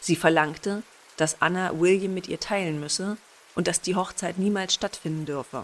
Sie 0.03 0.17
verlangte, 0.17 0.83
dass 1.15 1.41
Anna 1.41 1.79
William 1.79 2.13
mit 2.13 2.27
ihr 2.27 2.37
teilen 2.37 2.81
müsse 2.81 3.15
und 3.55 3.69
dass 3.69 3.79
die 3.79 3.95
Hochzeit 3.95 4.37
niemals 4.37 4.73
stattfinden 4.73 5.25
dürfe. 5.25 5.63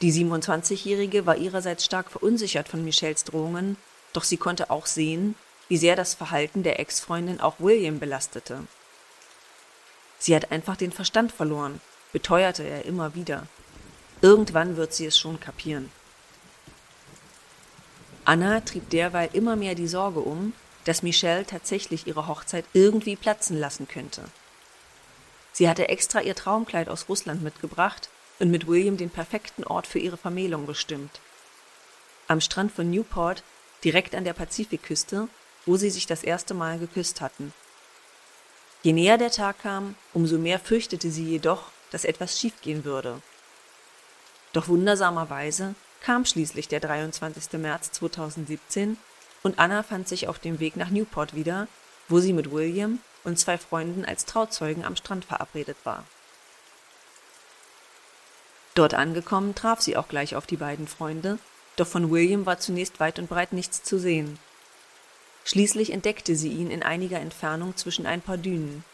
Die 0.00 0.10
27-Jährige 0.10 1.26
war 1.26 1.36
ihrerseits 1.36 1.84
stark 1.84 2.10
verunsichert 2.10 2.66
von 2.66 2.82
Michelles 2.82 3.24
Drohungen, 3.24 3.76
doch 4.14 4.24
sie 4.24 4.38
konnte 4.38 4.70
auch 4.70 4.86
sehen, 4.86 5.34
wie 5.68 5.76
sehr 5.76 5.96
das 5.96 6.14
Verhalten 6.14 6.62
der 6.62 6.80
Ex-Freundin 6.80 7.40
auch 7.40 7.56
William 7.58 7.98
belastete. 7.98 8.66
Sie 10.18 10.34
hat 10.34 10.50
einfach 10.50 10.76
den 10.76 10.90
Verstand 10.90 11.30
verloren, 11.30 11.82
beteuerte 12.12 12.62
er 12.62 12.86
immer 12.86 13.14
wieder. 13.14 13.46
Irgendwann 14.22 14.78
wird 14.78 14.94
sie 14.94 15.04
es 15.04 15.18
schon 15.18 15.38
kapieren. 15.40 15.92
Anna 18.24 18.60
trieb 18.60 18.88
derweil 18.88 19.28
immer 19.34 19.56
mehr 19.56 19.74
die 19.74 19.88
Sorge 19.88 20.20
um, 20.20 20.54
dass 20.84 21.02
Michelle 21.02 21.46
tatsächlich 21.46 22.06
ihre 22.06 22.26
Hochzeit 22.26 22.64
irgendwie 22.72 23.16
platzen 23.16 23.58
lassen 23.58 23.88
könnte. 23.88 24.22
Sie 25.52 25.68
hatte 25.68 25.88
extra 25.88 26.20
ihr 26.20 26.34
Traumkleid 26.34 26.88
aus 26.88 27.08
Russland 27.08 27.42
mitgebracht 27.42 28.08
und 28.38 28.50
mit 28.50 28.66
William 28.66 28.96
den 28.96 29.10
perfekten 29.10 29.64
Ort 29.64 29.86
für 29.86 29.98
ihre 29.98 30.16
Vermählung 30.16 30.66
bestimmt. 30.66 31.20
Am 32.28 32.40
Strand 32.40 32.72
von 32.72 32.90
Newport, 32.90 33.42
direkt 33.84 34.14
an 34.14 34.24
der 34.24 34.32
Pazifikküste, 34.32 35.28
wo 35.66 35.76
sie 35.76 35.90
sich 35.90 36.06
das 36.06 36.22
erste 36.22 36.54
Mal 36.54 36.78
geküsst 36.78 37.20
hatten. 37.20 37.52
Je 38.82 38.92
näher 38.92 39.18
der 39.18 39.30
Tag 39.30 39.60
kam, 39.60 39.94
umso 40.14 40.38
mehr 40.38 40.58
fürchtete 40.58 41.10
sie 41.10 41.24
jedoch, 41.24 41.64
dass 41.90 42.04
etwas 42.04 42.38
schiefgehen 42.38 42.84
würde. 42.84 43.20
Doch 44.52 44.68
wundersamerweise 44.68 45.74
kam 46.00 46.24
schließlich 46.24 46.68
der 46.68 46.80
23. 46.80 47.60
März 47.60 47.92
2017 47.92 48.96
und 49.42 49.58
Anna 49.58 49.82
fand 49.82 50.08
sich 50.08 50.28
auf 50.28 50.38
dem 50.38 50.60
Weg 50.60 50.76
nach 50.76 50.90
Newport 50.90 51.34
wieder, 51.34 51.68
wo 52.08 52.20
sie 52.20 52.32
mit 52.32 52.50
William 52.50 52.98
und 53.24 53.38
zwei 53.38 53.58
Freunden 53.58 54.04
als 54.04 54.24
Trauzeugen 54.26 54.84
am 54.84 54.96
Strand 54.96 55.24
verabredet 55.24 55.76
war. 55.84 56.04
Dort 58.74 58.94
angekommen 58.94 59.54
traf 59.54 59.80
sie 59.80 59.96
auch 59.96 60.08
gleich 60.08 60.36
auf 60.36 60.46
die 60.46 60.56
beiden 60.56 60.86
Freunde, 60.86 61.38
doch 61.76 61.86
von 61.86 62.10
William 62.10 62.46
war 62.46 62.58
zunächst 62.58 63.00
weit 63.00 63.18
und 63.18 63.28
breit 63.28 63.52
nichts 63.52 63.82
zu 63.82 63.98
sehen. 63.98 64.38
Schließlich 65.44 65.92
entdeckte 65.92 66.36
sie 66.36 66.50
ihn 66.50 66.70
in 66.70 66.82
einiger 66.82 67.18
Entfernung 67.18 67.76
zwischen 67.76 68.06
ein 68.06 68.20
paar 68.20 68.36
Dünen. 68.36 68.84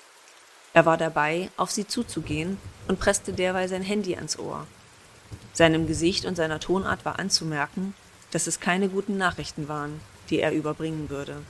Er 0.73 0.87
war 0.87 0.97
dabei, 0.97 1.51
auf 1.57 1.71
sie 1.71 1.87
zuzugehen 1.87 2.59
und 2.89 3.01
presste 3.01 3.33
derweil 3.33 3.69
sein 3.69 3.83
Handy 3.83 4.15
ans 4.15 4.39
Ohr. 4.39 4.67
Seinem 5.53 5.87
Gesicht 5.87 6.25
und 6.25 6.37
seiner 6.37 6.61
Tonart 6.61 7.05
war 7.05 7.19
anzumerken, 7.19 7.95
dass 8.31 8.47
es 8.47 8.61
keine 8.61 8.89
guten 8.89 9.17
Nachrichten 9.17 9.69
waren, 9.69 10.01
die 10.31 10.41
er 10.41 10.53
überbringen 10.53 11.11
würde. 11.11 11.43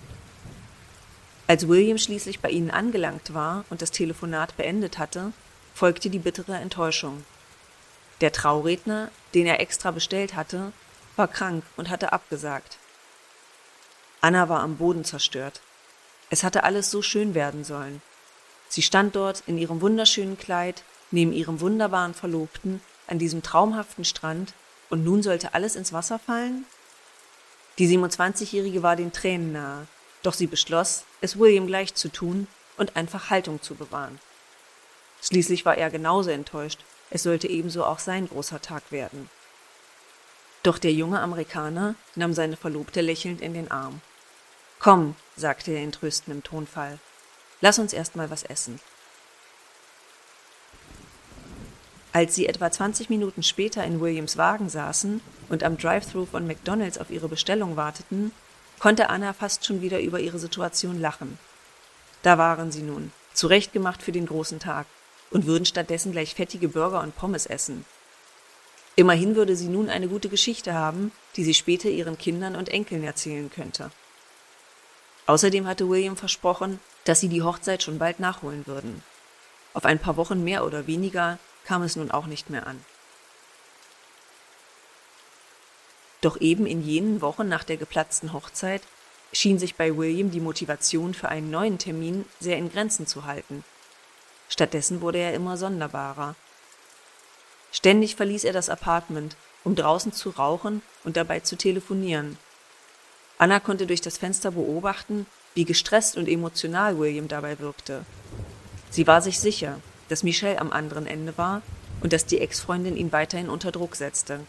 Als 1.47 1.68
William 1.68 1.99
schließlich 1.99 2.40
bei 2.40 2.50
ihnen 2.50 2.71
angelangt 2.71 3.33
war 3.33 3.64
und 3.71 3.80
das 3.83 3.92
Telefonat 3.92 4.56
beendet 4.56 4.99
hatte, 4.99 5.33
folgte 5.75 6.11
die 6.11 6.18
bittere 6.18 6.56
Enttäuschung. 6.56 7.25
Der 8.21 8.33
Trauredner, 8.33 9.11
den 9.35 9.47
er 9.47 9.61
extra 9.61 9.90
bestellt 9.90 10.35
hatte, 10.35 10.73
war 11.14 11.28
krank 11.28 11.64
und 11.76 11.88
hatte 11.88 12.12
abgesagt. 12.12 12.78
Anna 14.21 14.49
war 14.49 14.61
am 14.61 14.76
Boden 14.76 15.04
zerstört. 15.04 15.61
Es 16.30 16.42
hatte 16.42 16.64
alles 16.64 16.90
so 16.90 17.02
schön 17.02 17.35
werden 17.35 17.62
sollen. 17.62 18.02
Sie 18.68 18.83
stand 18.83 19.14
dort 19.14 19.45
in 19.47 19.59
ihrem 19.59 19.80
wunderschönen 19.80 20.37
Kleid, 20.37 20.83
neben 21.11 21.33
ihrem 21.33 21.61
wunderbaren 21.61 22.14
Verlobten, 22.14 22.80
an 23.06 23.18
diesem 23.18 23.42
traumhaften 23.42 24.04
Strand, 24.04 24.54
und 24.88 25.04
nun 25.04 25.23
sollte 25.23 25.54
alles 25.54 25.76
ins 25.76 25.92
Wasser 25.92 26.18
fallen? 26.18 26.64
Die 27.78 27.88
27-Jährige 27.88 28.83
war 28.83 28.97
den 28.97 29.12
Tränen 29.12 29.52
nahe, 29.52 29.87
doch 30.23 30.33
sie 30.33 30.47
beschloss, 30.47 31.04
es 31.21 31.38
William 31.38 31.66
gleich 31.66 31.95
zu 31.95 32.09
tun 32.09 32.47
und 32.78 32.97
einfach 32.97 33.28
Haltung 33.28 33.61
zu 33.61 33.75
bewahren. 33.75 34.18
Schließlich 35.23 35.64
war 35.66 35.76
er 35.76 35.90
genauso 35.90 36.30
enttäuscht, 36.30 36.80
es 37.11 37.23
sollte 37.23 37.49
ebenso 37.49 37.85
auch 37.85 37.99
sein 37.99 38.28
großer 38.28 38.62
Tag 38.62 38.90
werden. 38.90 39.28
Doch 40.62 40.78
der 40.78 40.92
junge 40.92 41.21
Amerikaner 41.21 41.95
nahm 42.14 42.33
seine 42.33 42.56
Verlobte 42.56 43.00
lächelnd 43.00 43.40
in 43.40 43.54
den 43.54 43.71
Arm. 43.71 44.00
Komm, 44.78 45.14
sagte 45.37 45.71
er 45.73 45.83
in 45.83 45.92
tröstendem 45.92 46.42
Tonfall, 46.42 46.99
lass 47.61 47.78
uns 47.78 47.92
erst 47.92 48.16
mal 48.16 48.30
was 48.30 48.42
essen. 48.42 48.80
Als 52.12 52.35
sie 52.35 52.47
etwa 52.47 52.71
20 52.71 53.11
Minuten 53.11 53.42
später 53.42 53.85
in 53.85 54.00
Williams 54.00 54.38
Wagen 54.38 54.71
saßen 54.71 55.21
und 55.48 55.62
am 55.62 55.76
Drive-Thru 55.76 56.26
von 56.26 56.46
McDonalds 56.46 56.98
auf 56.98 57.10
ihre 57.10 57.28
Bestellung 57.28 57.76
warteten, 57.76 58.32
konnte 58.78 59.08
Anna 59.10 59.32
fast 59.32 59.64
schon 59.64 59.82
wieder 59.82 60.00
über 60.00 60.20
ihre 60.20 60.38
Situation 60.38 61.00
lachen. 61.00 61.38
Da 62.22 62.38
waren 62.38 62.72
sie 62.72 62.82
nun, 62.82 63.12
zurechtgemacht 63.34 64.02
für 64.02 64.12
den 64.12 64.26
großen 64.26 64.58
Tag, 64.58 64.86
und 65.30 65.46
würden 65.46 65.66
stattdessen 65.66 66.12
gleich 66.12 66.34
fettige 66.34 66.68
Burger 66.68 67.00
und 67.02 67.16
Pommes 67.16 67.46
essen. 67.46 67.84
Immerhin 68.94 69.36
würde 69.36 69.56
sie 69.56 69.68
nun 69.68 69.90
eine 69.90 70.08
gute 70.08 70.28
Geschichte 70.28 70.72
haben, 70.72 71.12
die 71.36 71.44
sie 71.44 71.54
später 71.54 71.88
ihren 71.88 72.16
Kindern 72.16 72.56
und 72.56 72.70
Enkeln 72.70 73.04
erzählen 73.04 73.50
könnte. 73.50 73.90
Außerdem 75.26 75.66
hatte 75.66 75.88
William 75.88 76.16
versprochen, 76.16 76.80
dass 77.04 77.20
sie 77.20 77.28
die 77.28 77.42
Hochzeit 77.42 77.82
schon 77.82 77.98
bald 77.98 78.20
nachholen 78.20 78.66
würden. 78.66 79.02
Auf 79.74 79.84
ein 79.84 79.98
paar 79.98 80.16
Wochen 80.16 80.44
mehr 80.44 80.64
oder 80.64 80.86
weniger 80.86 81.38
kam 81.64 81.82
es 81.82 81.96
nun 81.96 82.10
auch 82.10 82.26
nicht 82.26 82.48
mehr 82.48 82.66
an. 82.66 82.82
Doch 86.26 86.40
eben 86.40 86.66
in 86.66 86.83
jenen 86.83 87.21
Wochen 87.21 87.49
nach 87.49 87.62
der 87.62 87.76
geplatzten 87.76 88.33
Hochzeit 88.33 88.83
schien 89.33 89.61
sich 89.61 89.76
bei 89.76 89.97
William 89.97 90.33
die 90.33 90.40
Motivation 90.40 91.14
für 91.14 91.28
einen 91.28 91.52
neuen 91.52 91.78
Termin 91.78 92.25
sehr 92.40 92.59
in 92.59 92.68
Grenzen 92.68 93.06
zu 93.06 93.26
halten. 93.26 93.62
Stattdessen 94.49 95.02
wurde 95.02 95.18
er 95.18 95.35
immer 95.35 95.56
sonderbarer. 95.56 96.35
Ständig 97.71 98.16
verließ 98.16 98.42
er 98.42 98.52
das 98.52 98.68
Apartment, 98.68 99.37
um 99.62 99.76
draußen 99.76 100.12
zu 100.12 100.30
rauchen 100.30 100.83
und 101.04 101.16
dabei 101.16 101.38
zu 101.38 101.54
telefonieren. 101.54 102.37
Anna 103.38 103.61
konnte 103.61 103.87
durch 103.87 104.00
das 104.00 104.18
Fenster 104.18 104.50
beobachten, 104.50 105.26
wie 105.54 105.64
gestresst 105.64 106.16
und 106.16 106.26
emotional 106.26 106.99
William 106.99 107.28
dabei 107.28 107.61
wirkte. 107.61 108.04
Sie 108.90 109.06
war 109.06 109.23
sich 109.23 109.38
sicher, 109.38 109.78
dass 110.09 110.25
Michelle 110.25 110.61
am 110.61 110.73
anderen 110.73 111.06
Ende 111.06 111.38
war 111.38 111.62
und 112.00 112.12
dass 112.12 112.26
die 112.26 112.40
Ex-Freundin 112.40 112.97
ihn 112.97 113.12
weiterhin 113.12 113.49
unter 113.49 113.71
Druck 113.71 113.95
setzte. 113.95 114.40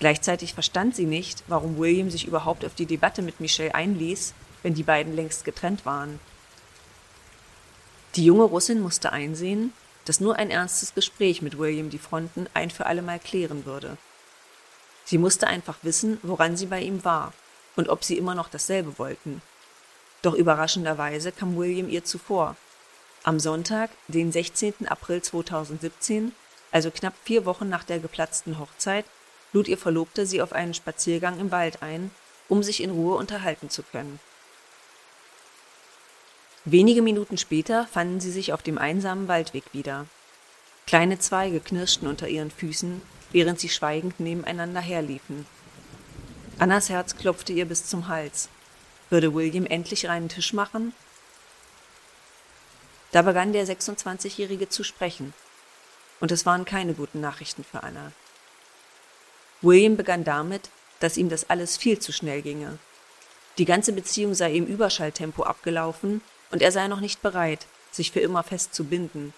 Gleichzeitig 0.00 0.54
verstand 0.54 0.96
sie 0.96 1.06
nicht, 1.06 1.44
warum 1.46 1.78
William 1.78 2.10
sich 2.10 2.26
überhaupt 2.26 2.64
auf 2.64 2.74
die 2.74 2.86
Debatte 2.86 3.22
mit 3.22 3.38
Michelle 3.38 3.74
einließ, 3.74 4.34
wenn 4.62 4.74
die 4.74 4.82
beiden 4.82 5.14
längst 5.14 5.44
getrennt 5.44 5.86
waren. 5.86 6.18
Die 8.16 8.24
junge 8.24 8.44
Russin 8.44 8.80
musste 8.80 9.12
einsehen, 9.12 9.72
dass 10.06 10.18
nur 10.18 10.36
ein 10.36 10.50
ernstes 10.50 10.94
Gespräch 10.94 11.42
mit 11.42 11.58
William 11.58 11.90
die 11.90 11.98
Fronten 11.98 12.48
ein 12.54 12.70
für 12.70 12.86
allemal 12.86 13.20
klären 13.20 13.66
würde. 13.66 13.98
Sie 15.04 15.18
musste 15.18 15.46
einfach 15.46 15.76
wissen, 15.82 16.18
woran 16.22 16.56
sie 16.56 16.66
bei 16.66 16.80
ihm 16.80 17.04
war 17.04 17.32
und 17.76 17.88
ob 17.88 18.02
sie 18.02 18.16
immer 18.16 18.34
noch 18.34 18.48
dasselbe 18.48 18.98
wollten. 18.98 19.42
Doch 20.22 20.34
überraschenderweise 20.34 21.30
kam 21.30 21.56
William 21.56 21.88
ihr 21.88 22.04
zuvor 22.04 22.56
am 23.22 23.38
Sonntag, 23.38 23.90
den 24.08 24.32
16. 24.32 24.88
April 24.88 25.20
2017, 25.20 26.32
also 26.72 26.90
knapp 26.90 27.14
vier 27.24 27.44
Wochen 27.44 27.68
nach 27.68 27.84
der 27.84 27.98
geplatzten 27.98 28.58
Hochzeit, 28.58 29.04
lud 29.52 29.68
ihr 29.68 29.78
Verlobter 29.78 30.26
sie 30.26 30.42
auf 30.42 30.52
einen 30.52 30.74
Spaziergang 30.74 31.38
im 31.40 31.50
Wald 31.50 31.82
ein, 31.82 32.10
um 32.48 32.62
sich 32.62 32.82
in 32.82 32.90
Ruhe 32.90 33.16
unterhalten 33.16 33.70
zu 33.70 33.82
können. 33.82 34.20
Wenige 36.64 37.02
Minuten 37.02 37.38
später 37.38 37.86
fanden 37.86 38.20
sie 38.20 38.30
sich 38.30 38.52
auf 38.52 38.62
dem 38.62 38.78
einsamen 38.78 39.28
Waldweg 39.28 39.64
wieder. 39.72 40.06
Kleine 40.86 41.18
Zweige 41.18 41.60
knirschten 41.60 42.08
unter 42.08 42.28
ihren 42.28 42.50
Füßen, 42.50 43.00
während 43.32 43.60
sie 43.60 43.68
schweigend 43.68 44.20
nebeneinander 44.20 44.80
herliefen. 44.80 45.46
Annas 46.58 46.90
Herz 46.90 47.16
klopfte 47.16 47.52
ihr 47.52 47.64
bis 47.64 47.86
zum 47.86 48.08
Hals. 48.08 48.48
Würde 49.08 49.34
William 49.34 49.66
endlich 49.66 50.06
reinen 50.06 50.28
Tisch 50.28 50.52
machen 50.52 50.92
da 53.12 53.22
begann 53.22 53.52
der 53.52 53.66
26-Jährige 53.66 54.68
zu 54.68 54.84
sprechen. 54.84 55.34
Und 56.20 56.30
es 56.30 56.46
waren 56.46 56.64
keine 56.64 56.94
guten 56.94 57.20
Nachrichten 57.20 57.64
für 57.64 57.82
Anna. 57.82 58.12
William 59.62 59.96
begann 59.96 60.24
damit, 60.24 60.70
dass 61.00 61.16
ihm 61.16 61.28
das 61.28 61.50
alles 61.50 61.76
viel 61.76 61.98
zu 61.98 62.12
schnell 62.12 62.42
ginge. 62.42 62.78
Die 63.58 63.64
ganze 63.64 63.92
Beziehung 63.92 64.34
sei 64.34 64.54
im 64.54 64.66
Überschalltempo 64.66 65.42
abgelaufen 65.42 66.22
und 66.50 66.62
er 66.62 66.72
sei 66.72 66.88
noch 66.88 67.00
nicht 67.00 67.20
bereit, 67.20 67.66
sich 67.90 68.10
für 68.10 68.20
immer 68.20 68.42
festzubinden. 68.42 69.34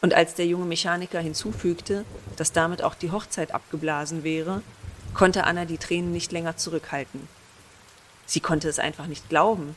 Und 0.00 0.14
als 0.14 0.34
der 0.34 0.46
junge 0.46 0.64
Mechaniker 0.64 1.20
hinzufügte, 1.20 2.04
dass 2.36 2.52
damit 2.52 2.82
auch 2.82 2.94
die 2.94 3.12
Hochzeit 3.12 3.54
abgeblasen 3.54 4.24
wäre, 4.24 4.62
konnte 5.14 5.44
Anna 5.44 5.64
die 5.66 5.78
Tränen 5.78 6.12
nicht 6.12 6.32
länger 6.32 6.56
zurückhalten. 6.56 7.28
Sie 8.26 8.40
konnte 8.40 8.68
es 8.68 8.78
einfach 8.78 9.06
nicht 9.06 9.28
glauben. 9.28 9.76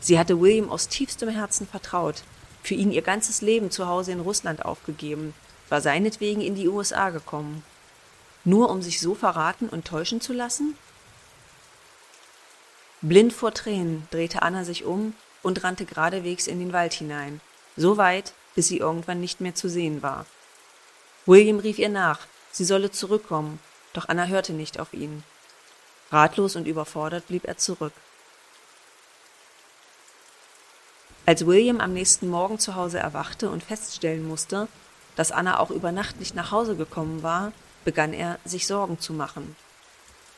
Sie 0.00 0.18
hatte 0.18 0.40
William 0.40 0.68
aus 0.68 0.88
tiefstem 0.88 1.28
Herzen 1.28 1.66
vertraut, 1.66 2.22
für 2.62 2.74
ihn 2.74 2.92
ihr 2.92 3.02
ganzes 3.02 3.40
Leben 3.40 3.70
zu 3.70 3.86
Hause 3.86 4.12
in 4.12 4.20
Russland 4.20 4.64
aufgegeben, 4.64 5.32
war 5.68 5.80
seinetwegen 5.80 6.42
in 6.42 6.54
die 6.54 6.68
USA 6.68 7.10
gekommen. 7.10 7.64
Nur 8.44 8.70
um 8.70 8.82
sich 8.82 9.00
so 9.00 9.14
verraten 9.14 9.68
und 9.68 9.86
täuschen 9.86 10.20
zu 10.20 10.32
lassen? 10.32 10.76
Blind 13.00 13.32
vor 13.32 13.52
Tränen 13.52 14.06
drehte 14.10 14.42
Anna 14.42 14.64
sich 14.64 14.84
um 14.84 15.14
und 15.42 15.64
rannte 15.64 15.84
geradewegs 15.84 16.46
in 16.46 16.58
den 16.58 16.72
Wald 16.72 16.92
hinein, 16.92 17.40
so 17.76 17.96
weit, 17.96 18.32
bis 18.54 18.68
sie 18.68 18.78
irgendwann 18.78 19.20
nicht 19.20 19.40
mehr 19.40 19.54
zu 19.54 19.68
sehen 19.68 20.02
war. 20.02 20.26
William 21.26 21.58
rief 21.58 21.78
ihr 21.78 21.88
nach, 21.88 22.20
sie 22.50 22.64
solle 22.64 22.90
zurückkommen, 22.90 23.60
doch 23.92 24.08
Anna 24.08 24.26
hörte 24.26 24.52
nicht 24.52 24.78
auf 24.78 24.92
ihn. 24.92 25.24
Ratlos 26.10 26.56
und 26.56 26.66
überfordert 26.66 27.26
blieb 27.28 27.44
er 27.44 27.56
zurück. 27.56 27.92
Als 31.24 31.46
William 31.46 31.80
am 31.80 31.92
nächsten 31.92 32.28
Morgen 32.28 32.58
zu 32.58 32.74
Hause 32.74 32.98
erwachte 32.98 33.50
und 33.50 33.62
feststellen 33.62 34.26
musste, 34.26 34.68
dass 35.16 35.30
Anna 35.32 35.58
auch 35.60 35.70
über 35.70 35.92
Nacht 35.92 36.18
nicht 36.18 36.34
nach 36.34 36.50
Hause 36.50 36.76
gekommen 36.76 37.22
war, 37.22 37.52
begann 37.84 38.12
er, 38.12 38.38
sich 38.44 38.66
Sorgen 38.66 38.98
zu 38.98 39.12
machen. 39.12 39.56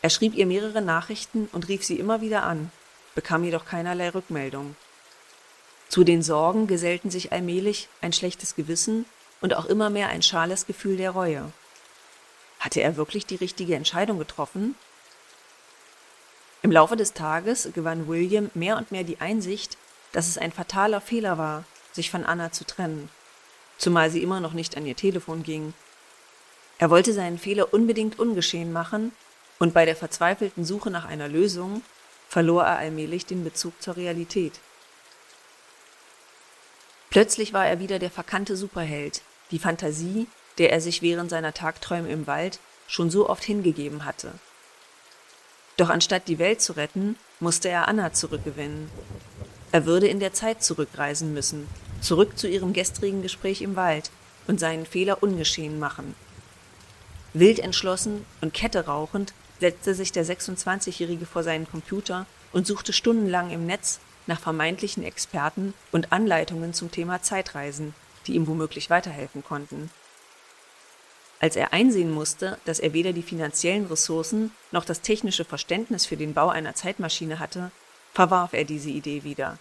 Er 0.02 0.10
schrieb 0.10 0.34
ihr 0.34 0.46
mehrere 0.46 0.82
Nachrichten 0.82 1.48
und 1.52 1.68
rief 1.68 1.84
sie 1.84 1.98
immer 1.98 2.20
wieder 2.20 2.42
an, 2.42 2.70
bekam 3.14 3.44
jedoch 3.44 3.64
keinerlei 3.64 4.10
Rückmeldung. 4.10 4.76
Zu 5.88 6.04
den 6.04 6.22
Sorgen 6.22 6.66
gesellten 6.66 7.10
sich 7.10 7.32
allmählich 7.32 7.88
ein 8.00 8.12
schlechtes 8.12 8.54
Gewissen 8.54 9.06
und 9.40 9.54
auch 9.54 9.66
immer 9.66 9.90
mehr 9.90 10.08
ein 10.08 10.22
schales 10.22 10.66
Gefühl 10.66 10.96
der 10.96 11.10
Reue. 11.10 11.52
Hatte 12.58 12.80
er 12.80 12.96
wirklich 12.96 13.26
die 13.26 13.36
richtige 13.36 13.74
Entscheidung 13.76 14.18
getroffen? 14.18 14.74
Im 16.62 16.72
Laufe 16.72 16.96
des 16.96 17.12
Tages 17.12 17.68
gewann 17.74 18.08
William 18.08 18.50
mehr 18.54 18.78
und 18.78 18.90
mehr 18.90 19.04
die 19.04 19.20
Einsicht, 19.20 19.76
dass 20.12 20.28
es 20.28 20.38
ein 20.38 20.50
fataler 20.50 21.00
Fehler 21.00 21.36
war, 21.36 21.64
sich 21.92 22.10
von 22.10 22.24
Anna 22.24 22.52
zu 22.52 22.64
trennen, 22.64 23.10
zumal 23.76 24.10
sie 24.10 24.22
immer 24.22 24.40
noch 24.40 24.52
nicht 24.52 24.76
an 24.76 24.86
ihr 24.86 24.96
Telefon 24.96 25.42
ging. 25.42 25.74
Er 26.78 26.90
wollte 26.90 27.12
seinen 27.12 27.38
Fehler 27.38 27.72
unbedingt 27.72 28.18
ungeschehen 28.18 28.72
machen, 28.72 29.12
und 29.58 29.72
bei 29.72 29.84
der 29.84 29.96
verzweifelten 29.96 30.64
Suche 30.64 30.90
nach 30.90 31.04
einer 31.04 31.28
Lösung 31.28 31.82
verlor 32.28 32.64
er 32.64 32.78
allmählich 32.78 33.24
den 33.24 33.44
Bezug 33.44 33.80
zur 33.80 33.96
Realität. 33.96 34.58
Plötzlich 37.10 37.52
war 37.52 37.66
er 37.66 37.78
wieder 37.78 38.00
der 38.00 38.10
verkannte 38.10 38.56
Superheld, 38.56 39.22
die 39.52 39.60
Fantasie, 39.60 40.26
der 40.58 40.72
er 40.72 40.80
sich 40.80 41.00
während 41.00 41.30
seiner 41.30 41.54
Tagträume 41.54 42.08
im 42.08 42.26
Wald 42.26 42.58
schon 42.88 43.10
so 43.10 43.28
oft 43.28 43.44
hingegeben 43.44 44.04
hatte. 44.04 44.32
Doch 45.76 45.90
anstatt 45.90 46.26
die 46.26 46.40
Welt 46.40 46.60
zu 46.60 46.72
retten, 46.72 47.16
musste 47.38 47.68
er 47.68 47.86
Anna 47.86 48.12
zurückgewinnen, 48.12 48.90
er 49.74 49.86
würde 49.86 50.06
in 50.06 50.20
der 50.20 50.32
Zeit 50.32 50.62
zurückreisen 50.62 51.34
müssen, 51.34 51.66
zurück 52.00 52.38
zu 52.38 52.46
ihrem 52.46 52.72
gestrigen 52.72 53.22
Gespräch 53.22 53.60
im 53.60 53.74
Wald 53.74 54.12
und 54.46 54.60
seinen 54.60 54.86
Fehler 54.86 55.20
ungeschehen 55.20 55.80
machen. 55.80 56.14
Wild 57.34 57.58
entschlossen 57.58 58.24
und 58.40 58.54
Kette 58.54 58.86
rauchend 58.86 59.34
setzte 59.58 59.94
sich 59.94 60.12
der 60.12 60.24
26-Jährige 60.24 61.26
vor 61.26 61.42
seinen 61.42 61.68
Computer 61.68 62.26
und 62.52 62.64
suchte 62.64 62.92
stundenlang 62.92 63.50
im 63.50 63.66
Netz 63.66 63.98
nach 64.26 64.38
vermeintlichen 64.38 65.02
Experten 65.02 65.74
und 65.90 66.12
Anleitungen 66.12 66.74
zum 66.74 66.92
Thema 66.92 67.22
Zeitreisen, 67.22 67.92
die 68.26 68.34
ihm 68.34 68.46
womöglich 68.46 68.88
weiterhelfen 68.88 69.42
konnten. 69.42 69.90
Als 71.40 71.56
er 71.56 71.72
einsehen 71.72 72.12
musste, 72.12 72.56
dass 72.64 72.78
er 72.78 72.92
weder 72.92 73.12
die 73.12 73.22
finanziellen 73.22 73.86
Ressourcen 73.86 74.52
noch 74.70 74.84
das 74.84 75.00
technische 75.00 75.44
Verständnis 75.44 76.06
für 76.06 76.16
den 76.16 76.34
Bau 76.34 76.48
einer 76.48 76.76
Zeitmaschine 76.76 77.40
hatte, 77.40 77.72
verwarf 78.12 78.52
er 78.52 78.64
diese 78.64 78.90
Idee 78.90 79.24
wieder. 79.24 79.58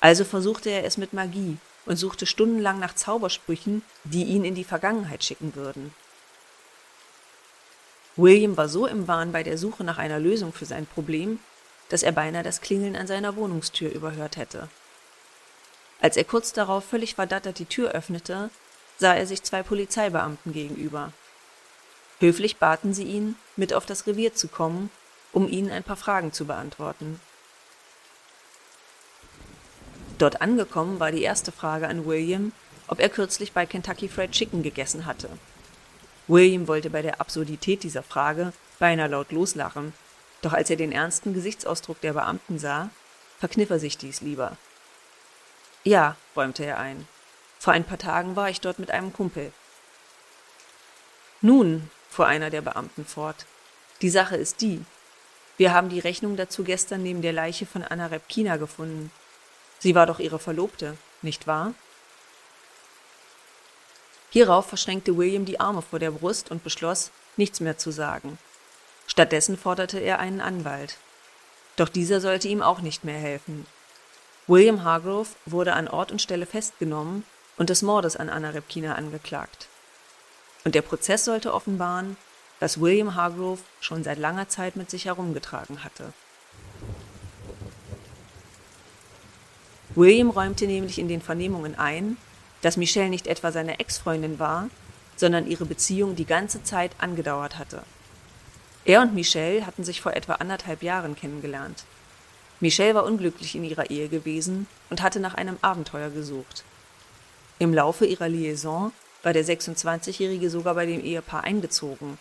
Also 0.00 0.24
versuchte 0.24 0.70
er 0.70 0.84
es 0.84 0.96
mit 0.96 1.12
Magie 1.12 1.58
und 1.86 1.96
suchte 1.96 2.26
stundenlang 2.26 2.80
nach 2.80 2.94
Zaubersprüchen, 2.94 3.82
die 4.02 4.24
ihn 4.24 4.44
in 4.44 4.56
die 4.56 4.64
Vergangenheit 4.64 5.22
schicken 5.22 5.54
würden. 5.54 5.94
William 8.18 8.58
war 8.58 8.68
so 8.68 8.86
im 8.86 9.08
Wahn 9.08 9.32
bei 9.32 9.42
der 9.42 9.56
Suche 9.56 9.82
nach 9.82 9.96
einer 9.96 10.18
Lösung 10.18 10.52
für 10.52 10.66
sein 10.66 10.84
Problem, 10.84 11.38
dass 11.88 12.02
er 12.02 12.12
beinahe 12.12 12.42
das 12.42 12.60
Klingeln 12.60 12.96
an 12.96 13.06
seiner 13.06 13.36
Wohnungstür 13.36 13.90
überhört 13.90 14.36
hätte. 14.36 14.68
Als 16.02 16.18
er 16.18 16.24
kurz 16.24 16.52
darauf 16.52 16.84
völlig 16.84 17.14
verdattert 17.14 17.58
die 17.58 17.64
Tür 17.64 17.92
öffnete, 17.92 18.50
sah 18.98 19.14
er 19.14 19.26
sich 19.26 19.42
zwei 19.42 19.62
Polizeibeamten 19.62 20.52
gegenüber. 20.52 21.14
Höflich 22.20 22.58
baten 22.58 22.92
sie 22.92 23.04
ihn, 23.04 23.36
mit 23.56 23.72
auf 23.72 23.86
das 23.86 24.06
Revier 24.06 24.34
zu 24.34 24.48
kommen 24.48 24.90
um 25.32 25.48
ihnen 25.48 25.70
ein 25.70 25.84
paar 25.84 25.96
Fragen 25.96 26.32
zu 26.32 26.46
beantworten. 26.46 27.20
Dort 30.18 30.40
angekommen 30.42 30.98
war 30.98 31.12
die 31.12 31.22
erste 31.22 31.52
Frage 31.52 31.86
an 31.86 32.06
William, 32.06 32.52
ob 32.88 32.98
er 32.98 33.08
kürzlich 33.08 33.52
bei 33.52 33.66
Kentucky 33.66 34.08
Fried 34.08 34.32
Chicken 34.32 34.62
gegessen 34.62 35.06
hatte. 35.06 35.28
William 36.28 36.68
wollte 36.68 36.90
bei 36.90 37.02
der 37.02 37.20
Absurdität 37.20 37.82
dieser 37.82 38.02
Frage 38.02 38.52
beinahe 38.78 39.08
laut 39.08 39.32
loslachen, 39.32 39.92
doch 40.42 40.52
als 40.52 40.70
er 40.70 40.76
den 40.76 40.92
ernsten 40.92 41.34
Gesichtsausdruck 41.34 42.00
der 42.00 42.12
Beamten 42.12 42.58
sah, 42.58 42.90
verkniff 43.38 43.70
er 43.70 43.80
sich 43.80 43.98
dies 43.98 44.20
lieber. 44.20 44.56
Ja, 45.84 46.16
räumte 46.36 46.64
er 46.64 46.78
ein. 46.78 47.08
Vor 47.58 47.72
ein 47.72 47.84
paar 47.84 47.98
Tagen 47.98 48.36
war 48.36 48.50
ich 48.50 48.60
dort 48.60 48.78
mit 48.78 48.90
einem 48.90 49.12
Kumpel. 49.12 49.52
Nun, 51.40 51.90
fuhr 52.10 52.26
einer 52.26 52.50
der 52.50 52.60
Beamten 52.60 53.04
fort, 53.04 53.46
die 54.02 54.10
Sache 54.10 54.36
ist 54.36 54.60
die, 54.60 54.84
wir 55.58 55.74
haben 55.74 55.88
die 55.88 55.98
Rechnung 55.98 56.36
dazu 56.36 56.62
gestern 56.62 57.02
neben 57.02 57.20
der 57.20 57.32
Leiche 57.32 57.66
von 57.66 57.82
Anna 57.82 58.06
Repkina 58.06 58.58
gefunden. 58.58 59.10
Sie 59.80 59.96
war 59.96 60.06
doch 60.06 60.20
ihre 60.20 60.38
Verlobte, 60.38 60.96
nicht 61.20 61.48
wahr? 61.48 61.74
Hierauf 64.30 64.66
verschränkte 64.66 65.16
William 65.16 65.44
die 65.44 65.60
Arme 65.60 65.82
vor 65.82 65.98
der 65.98 66.10
Brust 66.10 66.50
und 66.50 66.62
beschloss, 66.62 67.10
nichts 67.36 67.60
mehr 67.60 67.78
zu 67.78 67.90
sagen. 67.90 68.38
Stattdessen 69.06 69.56
forderte 69.56 69.98
er 69.98 70.18
einen 70.18 70.40
Anwalt. 70.40 70.96
Doch 71.76 71.88
dieser 71.88 72.20
sollte 72.20 72.48
ihm 72.48 72.62
auch 72.62 72.80
nicht 72.80 73.04
mehr 73.04 73.18
helfen. 73.18 73.66
William 74.46 74.84
Hargrove 74.84 75.30
wurde 75.46 75.74
an 75.74 75.88
Ort 75.88 76.12
und 76.12 76.20
Stelle 76.20 76.46
festgenommen 76.46 77.24
und 77.56 77.70
des 77.70 77.82
Mordes 77.82 78.16
an 78.16 78.28
Anna 78.28 78.50
Repkina 78.50 78.94
angeklagt. 78.94 79.68
Und 80.64 80.74
der 80.74 80.82
Prozess 80.82 81.24
sollte 81.24 81.54
offenbaren, 81.54 82.16
das 82.60 82.80
William 82.80 83.14
Hargrove 83.14 83.62
schon 83.80 84.04
seit 84.04 84.18
langer 84.18 84.48
Zeit 84.48 84.76
mit 84.76 84.90
sich 84.90 85.04
herumgetragen 85.04 85.84
hatte. 85.84 86.12
William 89.94 90.30
räumte 90.30 90.66
nämlich 90.66 90.98
in 90.98 91.08
den 91.08 91.22
Vernehmungen 91.22 91.78
ein, 91.78 92.16
dass 92.62 92.76
Michelle 92.76 93.08
nicht 93.08 93.26
etwa 93.26 93.52
seine 93.52 93.78
Ex-Freundin 93.80 94.38
war, 94.38 94.68
sondern 95.16 95.46
ihre 95.46 95.64
Beziehung 95.64 96.16
die 96.16 96.24
ganze 96.24 96.62
Zeit 96.62 96.92
angedauert 96.98 97.58
hatte. 97.58 97.82
Er 98.84 99.02
und 99.02 99.14
Michelle 99.14 99.66
hatten 99.66 99.84
sich 99.84 100.00
vor 100.00 100.14
etwa 100.14 100.34
anderthalb 100.34 100.82
Jahren 100.82 101.16
kennengelernt. 101.16 101.84
Michelle 102.60 102.94
war 102.94 103.04
unglücklich 103.04 103.54
in 103.54 103.64
ihrer 103.64 103.90
Ehe 103.90 104.08
gewesen 104.08 104.66
und 104.90 105.02
hatte 105.02 105.20
nach 105.20 105.34
einem 105.34 105.58
Abenteuer 105.62 106.10
gesucht. 106.10 106.64
Im 107.58 107.74
Laufe 107.74 108.06
ihrer 108.06 108.28
Liaison 108.28 108.92
war 109.22 109.32
der 109.32 109.44
26-Jährige 109.44 110.50
sogar 110.50 110.74
bei 110.74 110.86
dem 110.86 111.04
Ehepaar 111.04 111.44
eingezogen 111.44 112.18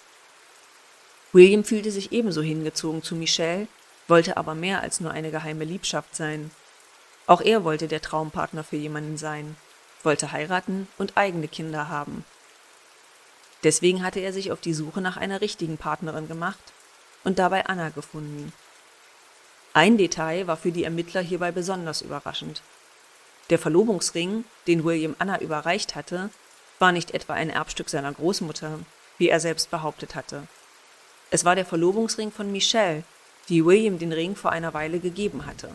William 1.33 1.63
fühlte 1.63 1.91
sich 1.91 2.13
ebenso 2.13 2.41
hingezogen 2.41 3.03
zu 3.03 3.15
Michelle, 3.15 3.67
wollte 4.07 4.37
aber 4.37 4.55
mehr 4.55 4.81
als 4.81 5.01
nur 5.01 5.11
eine 5.11 5.29
geheime 5.29 5.65
Liebschaft 5.65 6.15
sein. 6.15 6.51
Auch 7.27 7.41
er 7.41 7.63
wollte 7.65 7.87
der 7.87 8.01
Traumpartner 8.01 8.63
für 8.63 8.77
jemanden 8.77 9.17
sein, 9.17 9.57
wollte 10.03 10.31
heiraten 10.31 10.87
und 10.97 11.17
eigene 11.17 11.47
Kinder 11.47 11.89
haben. 11.89 12.25
Deswegen 13.63 14.03
hatte 14.03 14.19
er 14.19 14.33
sich 14.33 14.51
auf 14.51 14.61
die 14.61 14.73
Suche 14.73 15.01
nach 15.01 15.17
einer 15.17 15.41
richtigen 15.41 15.77
Partnerin 15.77 16.27
gemacht 16.27 16.73
und 17.23 17.39
dabei 17.39 17.65
Anna 17.65 17.89
gefunden. 17.89 18.53
Ein 19.73 19.97
Detail 19.97 20.47
war 20.47 20.57
für 20.57 20.71
die 20.71 20.83
Ermittler 20.83 21.21
hierbei 21.21 21.51
besonders 21.51 22.01
überraschend. 22.01 22.61
Der 23.49 23.59
Verlobungsring, 23.59 24.43
den 24.67 24.83
William 24.83 25.15
Anna 25.19 25.39
überreicht 25.39 25.95
hatte, 25.95 26.29
war 26.79 26.91
nicht 26.91 27.11
etwa 27.11 27.33
ein 27.33 27.49
Erbstück 27.49 27.89
seiner 27.89 28.11
Großmutter, 28.11 28.79
wie 29.17 29.29
er 29.29 29.39
selbst 29.39 29.71
behauptet 29.71 30.15
hatte. 30.15 30.47
Es 31.29 31.43
war 31.45 31.55
der 31.55 31.65
Verlobungsring 31.65 32.31
von 32.31 32.51
Michelle, 32.51 33.03
die 33.49 33.65
William 33.65 33.99
den 33.99 34.13
Ring 34.13 34.35
vor 34.35 34.51
einer 34.51 34.73
Weile 34.73 34.99
gegeben 34.99 35.45
hatte, 35.45 35.69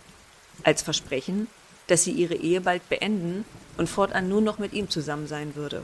als 0.63 0.83
Versprechen, 0.83 1.49
dass 1.87 2.05
sie 2.05 2.13
ihre 2.13 2.35
Ehe 2.35 2.61
bald 2.61 2.89
beenden 2.89 3.45
und 3.77 3.89
fortan 3.89 4.29
nur 4.29 4.41
noch 4.41 4.59
mit 4.59 4.73
ihm 4.73 4.91
zusammen 4.91 5.27
sein 5.27 5.55
würde. 5.55 5.83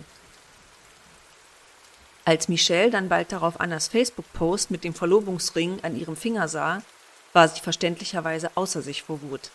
Als 2.25 2.49
Michelle 2.49 2.91
dann 2.91 3.09
bald 3.09 3.33
darauf 3.33 3.59
Annas 3.59 3.89
Facebook-Post 3.89 4.71
mit 4.71 4.85
dem 4.85 4.93
Verlobungsring 4.93 5.79
an 5.83 5.97
ihrem 5.97 6.15
Finger 6.15 6.47
sah, 6.47 6.83
war 7.33 7.49
sie 7.49 7.61
verständlicherweise 7.61 8.51
außer 8.55 8.83
sich 8.83 9.03
vor 9.03 9.23
Wut. 9.23 9.51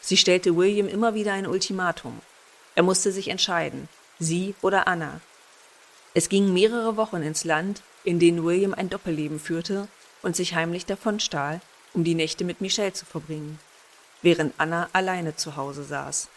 Sie 0.00 0.16
stellte 0.16 0.56
William 0.56 0.88
immer 0.88 1.14
wieder 1.14 1.32
ein 1.32 1.46
Ultimatum. 1.46 2.20
Er 2.74 2.82
musste 2.82 3.12
sich 3.12 3.28
entscheiden, 3.28 3.88
sie 4.18 4.54
oder 4.60 4.86
Anna. 4.86 5.20
Es 6.12 6.28
gingen 6.28 6.52
mehrere 6.52 6.96
Wochen 6.96 7.22
ins 7.22 7.44
Land, 7.44 7.82
in 8.04 8.18
denen 8.18 8.44
William 8.44 8.74
ein 8.74 8.90
Doppelleben 8.90 9.40
führte 9.40 9.88
und 10.22 10.36
sich 10.36 10.54
heimlich 10.54 10.86
davonstahl, 10.86 11.60
um 11.94 12.04
die 12.04 12.14
Nächte 12.14 12.44
mit 12.44 12.60
Michelle 12.60 12.92
zu 12.92 13.06
verbringen, 13.06 13.58
während 14.20 14.54
Anna 14.58 14.88
alleine 14.92 15.36
zu 15.36 15.56
Hause 15.56 15.82
saß. 15.82 16.28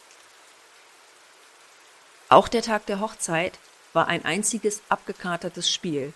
Auch 2.31 2.47
der 2.47 2.61
Tag 2.61 2.85
der 2.85 2.99
Hochzeit 2.99 3.57
war 3.91 4.07
ein 4.07 4.23
einziges 4.23 4.83
abgekatertes 4.87 5.71
Spiel. 5.71 6.13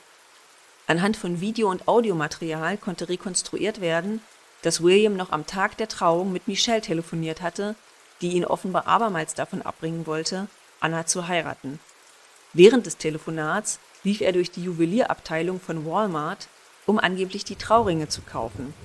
Anhand 0.85 1.17
von 1.17 1.41
Video- 1.41 1.71
und 1.71 1.87
Audiomaterial 1.87 2.77
konnte 2.77 3.09
rekonstruiert 3.09 3.81
werden, 3.81 4.21
dass 4.61 4.83
William 4.83 5.15
noch 5.15 5.31
am 5.31 5.47
Tag 5.47 5.75
der 5.77 5.87
Trauung 5.87 6.31
mit 6.31 6.47
Michelle 6.47 6.81
telefoniert 6.81 7.41
hatte, 7.41 7.73
die 8.21 8.33
ihn 8.33 8.45
offenbar 8.45 8.85
abermals 8.85 9.33
davon 9.33 9.63
abbringen 9.63 10.05
wollte, 10.05 10.47
Anna 10.79 11.07
zu 11.07 11.27
heiraten. 11.27 11.79
Während 12.53 12.85
des 12.85 12.97
Telefonats 12.97 13.79
lief 14.03 14.21
er 14.21 14.33
durch 14.33 14.51
die 14.51 14.63
Juwelierabteilung 14.63 15.59
von 15.59 15.83
Walmart, 15.83 16.47
um 16.85 16.99
angeblich 16.99 17.43
die 17.43 17.55
Trauringe 17.55 18.07
zu 18.07 18.21
kaufen. 18.21 18.75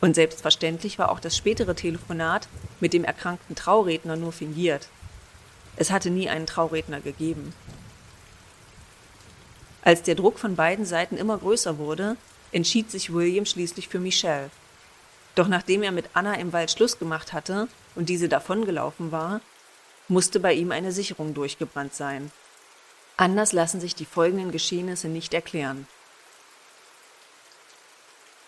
Und 0.00 0.16
selbstverständlich 0.16 0.98
war 0.98 1.12
auch 1.12 1.20
das 1.20 1.36
spätere 1.36 1.76
Telefonat 1.76 2.48
mit 2.80 2.92
dem 2.92 3.04
erkrankten 3.04 3.54
Trauredner 3.54 4.16
nur 4.16 4.32
fingiert. 4.32 4.88
Es 5.76 5.90
hatte 5.90 6.10
nie 6.10 6.28
einen 6.28 6.46
Trauredner 6.46 7.00
gegeben. 7.00 7.52
Als 9.82 10.02
der 10.02 10.14
Druck 10.14 10.38
von 10.38 10.56
beiden 10.56 10.86
Seiten 10.86 11.16
immer 11.16 11.36
größer 11.36 11.78
wurde, 11.78 12.16
entschied 12.52 12.90
sich 12.90 13.12
William 13.12 13.44
schließlich 13.44 13.88
für 13.88 13.98
Michelle. 13.98 14.50
Doch 15.34 15.48
nachdem 15.48 15.82
er 15.82 15.92
mit 15.92 16.10
Anna 16.14 16.34
im 16.34 16.52
Wald 16.52 16.70
Schluss 16.70 16.98
gemacht 16.98 17.32
hatte 17.32 17.68
und 17.94 18.08
diese 18.08 18.28
davongelaufen 18.28 19.12
war, 19.12 19.40
musste 20.08 20.40
bei 20.40 20.52
ihm 20.52 20.70
eine 20.70 20.92
Sicherung 20.92 21.34
durchgebrannt 21.34 21.94
sein. 21.94 22.30
Anders 23.16 23.52
lassen 23.52 23.80
sich 23.80 23.94
die 23.94 24.04
folgenden 24.04 24.52
Geschehnisse 24.52 25.08
nicht 25.08 25.34
erklären. 25.34 25.86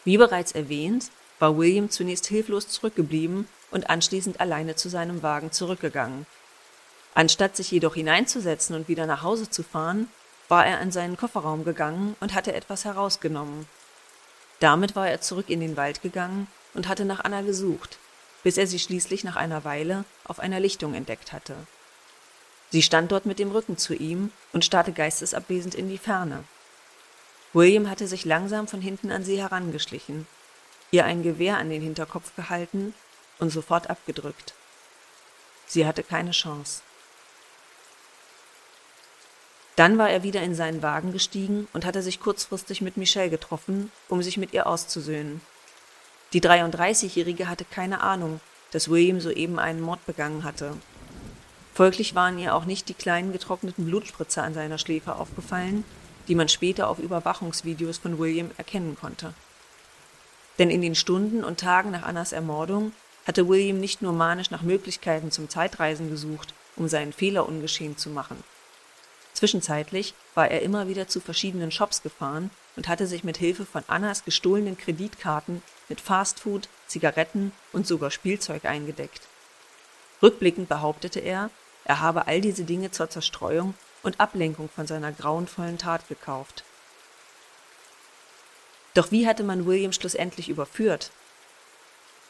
Wie 0.05 0.19
bereits 0.19 0.53
erwähnt, 0.53 1.11
war 1.39 1.59
William 1.59 1.91
zunächst 1.91 2.27
hilflos 2.27 2.69
zurückgeblieben 2.69 3.49
und 3.71 3.91
anschließend 3.91 4.41
alleine 4.41 4.77
zu 4.77 4.89
seinem 4.89 5.23
Wagen 5.23 5.53
zurückgegangen. 5.53 6.27
Anstatt 7.16 7.57
sich 7.57 7.70
jedoch 7.70 7.94
hineinzusetzen 7.94 8.76
und 8.76 8.88
wieder 8.88 9.07
nach 9.07 9.22
Hause 9.22 9.48
zu 9.48 9.62
fahren, 9.62 10.11
war 10.48 10.66
er 10.66 10.81
an 10.81 10.92
seinen 10.92 11.16
Kofferraum 11.16 11.64
gegangen 11.64 12.14
und 12.20 12.35
hatte 12.35 12.52
etwas 12.52 12.85
herausgenommen. 12.85 13.66
Damit 14.61 14.94
war 14.94 15.09
er 15.09 15.22
zurück 15.22 15.48
in 15.48 15.61
den 15.61 15.79
Wald 15.79 16.02
gegangen 16.02 16.46
und 16.74 16.88
hatte 16.88 17.07
nach 17.07 17.24
Anna 17.24 17.40
gesucht, 17.40 17.96
bis 18.42 18.59
er 18.59 18.66
sie 18.66 18.79
schließlich 18.79 19.24
nach 19.24 19.37
einer 19.37 19.64
Weile 19.64 20.05
auf 20.24 20.40
einer 20.40 20.61
Lichtung 20.61 20.92
entdeckt 20.92 21.33
hatte. 21.33 21.57
Sie 22.68 22.83
stand 22.83 23.11
dort 23.11 23.24
mit 23.24 23.38
dem 23.38 23.50
Rücken 23.50 23.79
zu 23.79 23.94
ihm 23.94 24.31
und 24.52 24.66
starrte 24.66 24.92
geistesabwesend 24.92 25.74
in 25.74 25.88
die 25.88 25.96
Ferne. 25.96 26.44
William 27.55 27.88
hatte 27.88 28.07
sich 28.09 28.26
langsam 28.26 28.68
von 28.68 28.83
hinten 28.83 29.11
an 29.11 29.24
sie 29.24 29.40
herangeschlichen, 29.40 30.26
ihr 30.90 31.07
ein 31.07 31.22
Gewehr 31.22 31.57
an 31.57 31.70
den 31.70 31.81
Hinterkopf 31.81 32.37
gehalten 32.37 32.92
und 33.38 33.48
sofort 33.48 33.88
abgedrückt. 33.88 34.52
Sie 35.66 35.87
hatte 35.87 36.02
keine 36.02 36.33
Chance. 36.33 36.83
Dann 39.77 39.99
war 39.99 40.09
er 40.09 40.23
wieder 40.23 40.43
in 40.43 40.55
seinen 40.55 40.83
Wagen 40.83 41.12
gestiegen 41.12 41.69
und 41.75 41.85
hatte 41.85 42.03
sich 42.03 42.21
kurzfristig 42.21 42.81
mit 42.81 42.97
Michelle 42.97 43.31
getroffen, 43.31 43.93
um 44.09 44.23
sich 44.23 44.39
mit 44.39 44.55
ihr 44.55 44.67
auszusöhnen. 44.67 45.43
Die 46.33 46.41
33-Jährige 46.41 47.49
hatte 47.49 47.67
keine 47.67 48.01
Ahnung, 48.01 48.41
dass 48.71 48.91
William 48.91 49.21
soeben 49.21 49.59
einen 49.59 49.83
Mord 49.83 50.05
begangen 50.07 50.45
hatte. 50.45 50.73
Folglich 51.75 52.15
waren 52.15 52.39
ihr 52.39 52.55
auch 52.55 52.65
nicht 52.65 52.89
die 52.89 52.95
kleinen 52.95 53.33
getrockneten 53.33 53.85
Blutspritzer 53.85 54.43
an 54.43 54.55
seiner 54.55 54.79
Schläfe 54.79 55.17
aufgefallen, 55.17 55.85
die 56.27 56.35
man 56.35 56.49
später 56.49 56.89
auf 56.89 56.99
Überwachungsvideos 56.99 57.99
von 57.99 58.19
William 58.19 58.51
erkennen 58.57 58.97
konnte. 58.99 59.35
Denn 60.59 60.71
in 60.71 60.81
den 60.81 60.95
Stunden 60.95 61.45
und 61.45 61.61
Tagen 61.61 61.91
nach 61.91 62.03
Annas 62.03 62.33
Ermordung 62.33 62.93
hatte 63.27 63.47
William 63.47 63.79
nicht 63.79 64.01
nur 64.01 64.15
manisch 64.15 64.51
nach 64.51 64.62
Möglichkeiten 64.62 65.31
zum 65.31 65.51
Zeitreisen 65.51 66.09
gesucht, 66.09 66.55
um 66.77 66.89
seinen 66.89 67.12
Fehler 67.12 67.47
ungeschehen 67.47 67.99
zu 67.99 68.09
machen. 68.09 68.43
Zwischenzeitlich 69.37 70.14
war 70.35 70.51
er 70.51 70.62
immer 70.62 70.88
wieder 70.88 71.09
zu 71.09 71.20
verschiedenen 71.20 71.70
Shops 71.70 72.01
gefahren 72.01 72.51
und 72.75 72.88
hatte 72.88 73.07
sich 73.07 73.22
mit 73.22 73.37
Hilfe 73.37 73.66
von 73.66 73.85
Annas 73.87 74.25
gestohlenen 74.25 74.79
Kreditkarten 74.79 75.62
mit 75.90 76.01
Fastfood, 76.01 76.70
Zigaretten 76.87 77.53
und 77.75 77.87
sogar 77.87 78.11
Spielzeug 78.11 78.64
eingedeckt. 78.64 79.20
Rückblickend 80.22 80.70
behauptete 80.70 81.20
er, 81.20 81.51
er 81.85 82.01
habe 82.01 82.27
all 82.27 82.40
diese 82.40 82.64
Dinge 82.64 82.92
zur 82.92 83.11
Zerstreuung 83.11 83.75
und 84.03 84.20
Ablenkung 84.20 84.70
von 84.75 84.87
seiner 84.87 85.12
grauenvollen 85.12 85.77
Tat 85.77 86.09
gekauft. 86.09 86.64
Doch 88.94 89.11
wie 89.11 89.27
hatte 89.27 89.42
man 89.42 89.66
William 89.66 89.92
schlussendlich 89.92 90.49
überführt? 90.49 91.11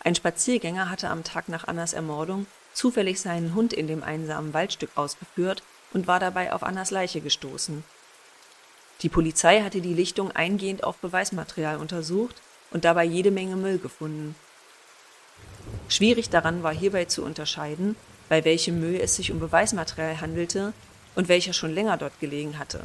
Ein 0.01 0.17
Spaziergänger 0.17 0.91
hatte 0.91 1.09
am 1.09 1.23
Tag 1.23 1.49
nach 1.49 1.69
Annas 1.69 1.93
Ermordung 1.93 2.49
zufällig 2.73 3.21
seinen 3.21 3.55
Hund 3.55 3.73
in 3.73 3.87
dem 3.87 4.03
einsamen 4.03 4.53
Waldstück 4.53 4.91
ausgeführt 4.97 5.63
und 5.97 6.07
war 6.07 6.21
dabei 6.21 6.53
auf 6.53 6.63
Annas 6.63 6.91
Leiche 6.91 7.23
gestoßen. 7.23 7.83
Die 9.01 9.09
Polizei 9.09 9.63
hatte 9.63 9.81
die 9.81 9.95
Lichtung 9.95 10.31
eingehend 10.31 10.85
auf 10.85 10.99
Beweismaterial 10.99 11.79
untersucht 11.79 12.37
und 12.71 12.85
dabei 12.85 13.05
jede 13.05 13.31
Menge 13.31 13.57
Müll 13.57 13.79
gefunden. 13.79 14.35
Schwierig 15.89 16.29
daran 16.29 16.63
war 16.63 16.75
hierbei 16.75 17.07
zu 17.07 17.25
unterscheiden, 17.25 17.97
bei 18.29 18.45
welchem 18.45 18.79
Müll 18.79 19.01
es 19.01 19.17
sich 19.17 19.33
um 19.33 19.41
Beweismaterial 19.41 20.21
handelte 20.21 20.75
und 21.15 21.29
welcher 21.29 21.55
schon 21.55 21.73
länger 21.73 21.97
dort 21.97 22.21
gelegen 22.21 22.59
hatte. 22.59 22.85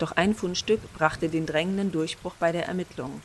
Doch 0.00 0.10
ein 0.10 0.34
Fundstück 0.34 0.80
brachte 0.94 1.28
den 1.28 1.46
drängenden 1.46 1.92
Durchbruch 1.92 2.34
bei 2.40 2.50
der 2.50 2.66
Ermittlung. 2.66 3.22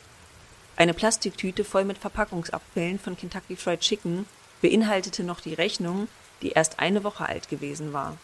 Eine 0.76 0.94
Plastiktüte 0.94 1.64
voll 1.64 1.84
mit 1.84 1.98
Verpackungsabfällen 1.98 3.00
von 3.00 3.16
Kentucky 3.16 3.56
Fried 3.56 3.80
Chicken 3.80 4.24
beinhaltete 4.62 5.24
noch 5.24 5.40
die 5.40 5.54
Rechnung, 5.54 6.06
die 6.42 6.50
erst 6.50 6.78
eine 6.78 7.02
Woche 7.02 7.26
alt 7.26 7.48
gewesen 7.48 7.92
war. 7.92 8.16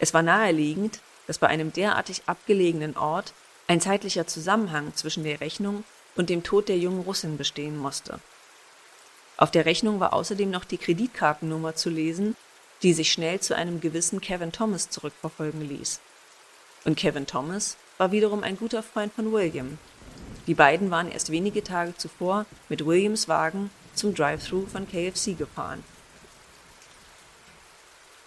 Es 0.00 0.14
war 0.14 0.22
naheliegend, 0.22 1.00
dass 1.26 1.38
bei 1.38 1.46
einem 1.46 1.72
derartig 1.72 2.22
abgelegenen 2.24 2.96
Ort 2.96 3.34
ein 3.68 3.82
zeitlicher 3.82 4.26
Zusammenhang 4.26 4.94
zwischen 4.94 5.24
der 5.24 5.40
Rechnung 5.40 5.84
und 6.16 6.30
dem 6.30 6.42
Tod 6.42 6.68
der 6.70 6.78
jungen 6.78 7.02
Russin 7.02 7.36
bestehen 7.36 7.76
musste. 7.76 8.18
Auf 9.36 9.50
der 9.50 9.66
Rechnung 9.66 10.00
war 10.00 10.14
außerdem 10.14 10.50
noch 10.50 10.64
die 10.64 10.78
Kreditkartennummer 10.78 11.74
zu 11.74 11.90
lesen, 11.90 12.34
die 12.82 12.94
sich 12.94 13.12
schnell 13.12 13.40
zu 13.40 13.54
einem 13.54 13.80
gewissen 13.80 14.22
Kevin 14.22 14.52
Thomas 14.52 14.88
zurückverfolgen 14.88 15.68
ließ. 15.68 16.00
Und 16.86 16.96
Kevin 16.96 17.26
Thomas 17.26 17.76
war 17.98 18.10
wiederum 18.10 18.42
ein 18.42 18.56
guter 18.56 18.82
Freund 18.82 19.12
von 19.12 19.32
William. 19.32 19.78
Die 20.46 20.54
beiden 20.54 20.90
waren 20.90 21.12
erst 21.12 21.30
wenige 21.30 21.62
Tage 21.62 21.94
zuvor 21.96 22.46
mit 22.70 22.86
Williams 22.86 23.28
Wagen 23.28 23.70
zum 23.94 24.14
Drive-Thru 24.14 24.66
von 24.66 24.88
KFC 24.88 25.36
gefahren. 25.36 25.84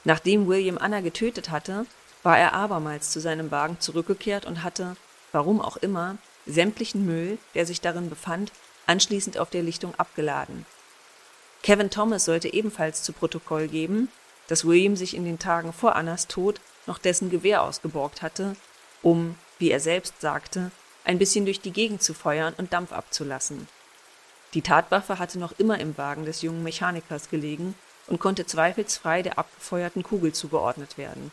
Nachdem 0.04 0.48
William 0.48 0.78
Anna 0.78 1.02
getötet 1.02 1.50
hatte, 1.50 1.86
war 2.24 2.38
er 2.38 2.54
abermals 2.54 3.12
zu 3.12 3.20
seinem 3.20 3.52
Wagen 3.52 3.80
zurückgekehrt 3.80 4.46
und 4.46 4.64
hatte, 4.64 4.96
warum 5.32 5.62
auch 5.62 5.78
immer, 5.78 6.18
sämtlichen 6.46 7.06
Müll, 7.06 7.38
der 7.54 7.66
sich 7.66 7.82
darin 7.82 8.10
befand, 8.10 8.52
anschließend 8.86 9.38
auf 9.38 9.50
der 9.50 9.64
Lichtung 9.64 9.96
abgeladen. 9.96 10.66
Kevin 11.62 11.90
Thomas 11.90 12.26
sollte 12.26 12.54
ebenfalls 12.54 13.04
zu 13.04 13.14
Protokoll 13.14 13.68
geben, 13.68 14.10
dass 14.48 14.66
William 14.66 14.98
sich 14.98 15.16
in 15.16 15.24
den 15.24 15.40
Tagen 15.40 15.72
vor 15.72 15.96
Annas 15.96 16.28
Tod 16.28 16.60
noch 16.86 16.98
dessen 16.98 17.30
Gewehr 17.30 17.64
ausgeborgt 17.64 18.22
hatte, 18.22 18.58
um, 19.02 19.36
wie 19.60 19.72
er 19.72 19.80
selbst 19.80 20.20
sagte, 20.20 20.72
ein 21.06 21.20
bisschen 21.20 21.46
durch 21.46 21.62
die 21.62 21.72
Gegend 21.72 22.02
zu 22.02 22.14
feuern 22.14 22.54
und 22.58 22.74
Dampf 22.74 22.92
abzulassen. 22.92 23.68
Die 24.54 24.62
Tatwaffe 24.62 25.20
hatte 25.20 25.40
noch 25.40 25.54
immer 25.58 25.80
im 25.80 25.98
Wagen 25.98 26.26
des 26.26 26.42
jungen 26.42 26.64
Mechanikers 26.64 27.30
gelegen 27.30 27.76
und 28.08 28.20
konnte 28.20 28.46
zweifelsfrei 28.46 29.22
der 29.22 29.38
abgefeuerten 29.38 30.04
Kugel 30.04 30.34
zugeordnet 30.34 30.98
werden. 30.98 31.32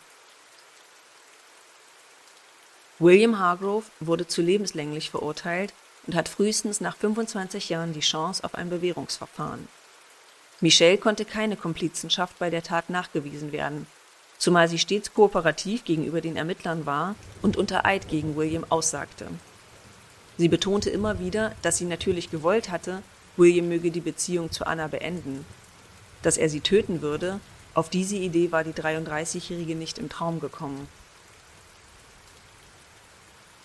William 2.99 3.39
Hargrove 3.39 3.85
wurde 3.99 4.27
zu 4.27 4.41
lebenslänglich 4.41 5.09
verurteilt 5.09 5.73
und 6.05 6.15
hat 6.15 6.29
frühestens 6.29 6.81
nach 6.81 6.95
25 6.95 7.69
Jahren 7.69 7.93
die 7.93 7.99
Chance 7.99 8.43
auf 8.43 8.55
ein 8.55 8.69
Bewährungsverfahren. 8.69 9.67
Michelle 10.59 10.99
konnte 10.99 11.25
keine 11.25 11.57
Komplizenschaft 11.57 12.37
bei 12.37 12.51
der 12.51 12.61
Tat 12.61 12.91
nachgewiesen 12.91 13.51
werden, 13.51 13.87
zumal 14.37 14.67
sie 14.67 14.77
stets 14.77 15.13
kooperativ 15.13 15.83
gegenüber 15.83 16.21
den 16.21 16.37
Ermittlern 16.37 16.85
war 16.85 17.15
und 17.41 17.57
unter 17.57 17.85
Eid 17.85 18.07
gegen 18.07 18.35
William 18.35 18.65
aussagte. 18.69 19.27
Sie 20.37 20.49
betonte 20.49 20.91
immer 20.91 21.19
wieder, 21.19 21.55
dass 21.63 21.77
sie 21.77 21.85
natürlich 21.85 22.29
gewollt 22.29 22.69
hatte, 22.69 23.01
William 23.37 23.67
möge 23.67 23.89
die 23.89 24.01
Beziehung 24.01 24.51
zu 24.51 24.65
Anna 24.67 24.87
beenden. 24.87 25.45
Dass 26.21 26.37
er 26.37 26.49
sie 26.49 26.61
töten 26.61 27.01
würde, 27.01 27.39
auf 27.73 27.89
diese 27.89 28.17
Idee 28.17 28.51
war 28.51 28.63
die 28.63 28.73
33-Jährige 28.73 29.75
nicht 29.75 29.97
im 29.97 30.09
Traum 30.09 30.39
gekommen. 30.39 30.87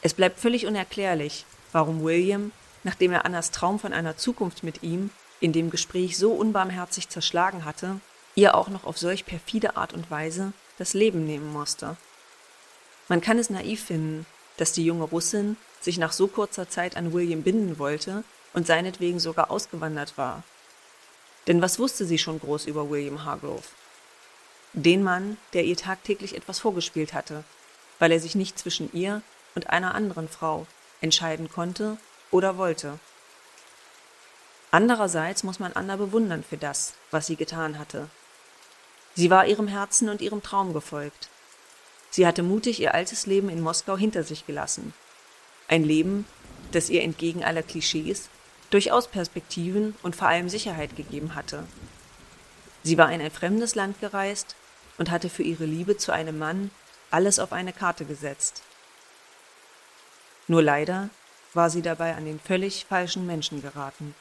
Es 0.03 0.15
bleibt 0.15 0.39
völlig 0.39 0.67
unerklärlich, 0.67 1.45
warum 1.73 2.05
William, 2.05 2.53
nachdem 2.85 3.13
er 3.13 3.25
Annas 3.25 3.51
Traum 3.51 3.79
von 3.79 3.93
einer 3.93 4.17
Zukunft 4.17 4.63
mit 4.63 4.83
ihm 4.83 5.11
in 5.41 5.53
dem 5.53 5.71
Gespräch 5.71 6.17
so 6.17 6.33
unbarmherzig 6.33 7.09
zerschlagen 7.09 7.65
hatte, 7.65 8.01
ihr 8.37 8.55
auch 8.55 8.69
noch 8.69 8.85
auf 8.85 8.99
solch 8.99 9.27
perfide 9.27 9.77
Art 9.77 9.93
und 9.93 10.11
Weise 10.11 10.53
das 10.79 10.95
Leben 10.95 11.27
nehmen 11.27 11.53
musste. 11.53 11.97
Man 13.09 13.21
kann 13.21 13.39
es 13.39 13.51
naiv 13.51 13.85
finden, 13.85 14.27
dass 14.57 14.73
die 14.73 14.85
junge 14.85 15.05
Russin 15.05 15.57
sich 15.81 15.99
nach 15.99 16.13
so 16.13 16.29
kurzer 16.29 16.69
Zeit 16.69 16.97
an 16.97 17.13
William 17.13 17.43
binden 17.43 17.79
wollte 17.79 18.25
und 18.53 18.67
seinetwegen 18.67 19.19
sogar 19.19 19.51
ausgewandert 19.51 20.17
war. 20.17 20.43
Denn 21.47 21.63
was 21.63 21.79
wusste 21.79 22.05
sie 22.05 22.19
schon 22.19 22.41
groß 22.41 22.67
über 22.67 22.91
William 22.91 23.25
Hargrove? 23.25 23.63
Den 24.73 25.03
Mann, 25.03 25.39
der 25.53 25.65
ihr 25.65 25.77
tagtäglich 25.77 26.35
etwas 26.35 26.59
vorgespielt 26.59 27.15
hatte, 27.15 27.45
weil 27.99 28.13
er 28.13 28.21
sich 28.21 28.35
nicht 28.35 28.59
zwischen 28.59 28.93
ihr 28.93 29.23
und 29.55 29.71
einer 29.71 29.95
anderen 29.95 30.29
Frau 30.29 30.67
entscheiden 31.01 31.51
konnte 31.51 31.97
oder 32.31 32.59
wollte. 32.59 32.99
Andererseits 34.71 35.45
muss 35.45 35.59
man 35.59 35.73
Anna 35.73 35.97
bewundern 35.97 36.45
für 36.45 36.57
das, 36.57 36.95
was 37.11 37.27
sie 37.27 37.37
getan 37.37 37.79
hatte. 37.79 38.09
Sie 39.15 39.31
war 39.31 39.47
ihrem 39.47 39.69
Herzen 39.69 40.09
und 40.11 40.21
ihrem 40.21 40.43
Traum 40.43 40.75
gefolgt. 40.75 41.31
Sie 42.11 42.27
hatte 42.27 42.43
mutig 42.43 42.81
ihr 42.81 42.93
altes 42.93 43.27
Leben 43.27 43.49
in 43.49 43.61
Moskau 43.61 43.97
hinter 43.97 44.25
sich 44.25 44.47
gelassen. 44.47 44.93
Ein 45.69 45.85
Leben, 45.85 46.27
das 46.73 46.91
ihr 46.91 47.03
entgegen 47.03 47.45
aller 47.45 47.63
Klischees 47.63 48.29
durchaus 48.71 49.09
Perspektiven 49.09 49.95
und 50.03 50.17
vor 50.17 50.29
allem 50.29 50.49
Sicherheit 50.49 50.97
gegeben 50.97 51.35
hatte. 51.35 51.65
Sie 52.83 52.99
war 52.99 53.11
in 53.13 53.21
ein 53.21 53.31
fremdes 53.31 53.75
Land 53.75 54.01
gereist 54.01 54.57
und 54.99 55.11
hatte 55.11 55.29
für 55.29 55.43
ihre 55.43 55.65
Liebe 55.65 55.97
zu 55.97 56.13
einem 56.13 56.39
Mann 56.39 56.71
alles 57.11 57.39
auf 57.39 57.53
eine 57.53 57.73
Karte 57.73 58.05
gesetzt. 58.05 58.63
Nur 60.49 60.63
leider 60.63 61.11
war 61.55 61.71
sie 61.71 61.83
dabei 61.83 62.15
an 62.15 62.25
den 62.25 62.39
völlig 62.39 62.85
falschen 62.85 63.27
Menschen 63.27 63.63
geraten. 63.63 64.15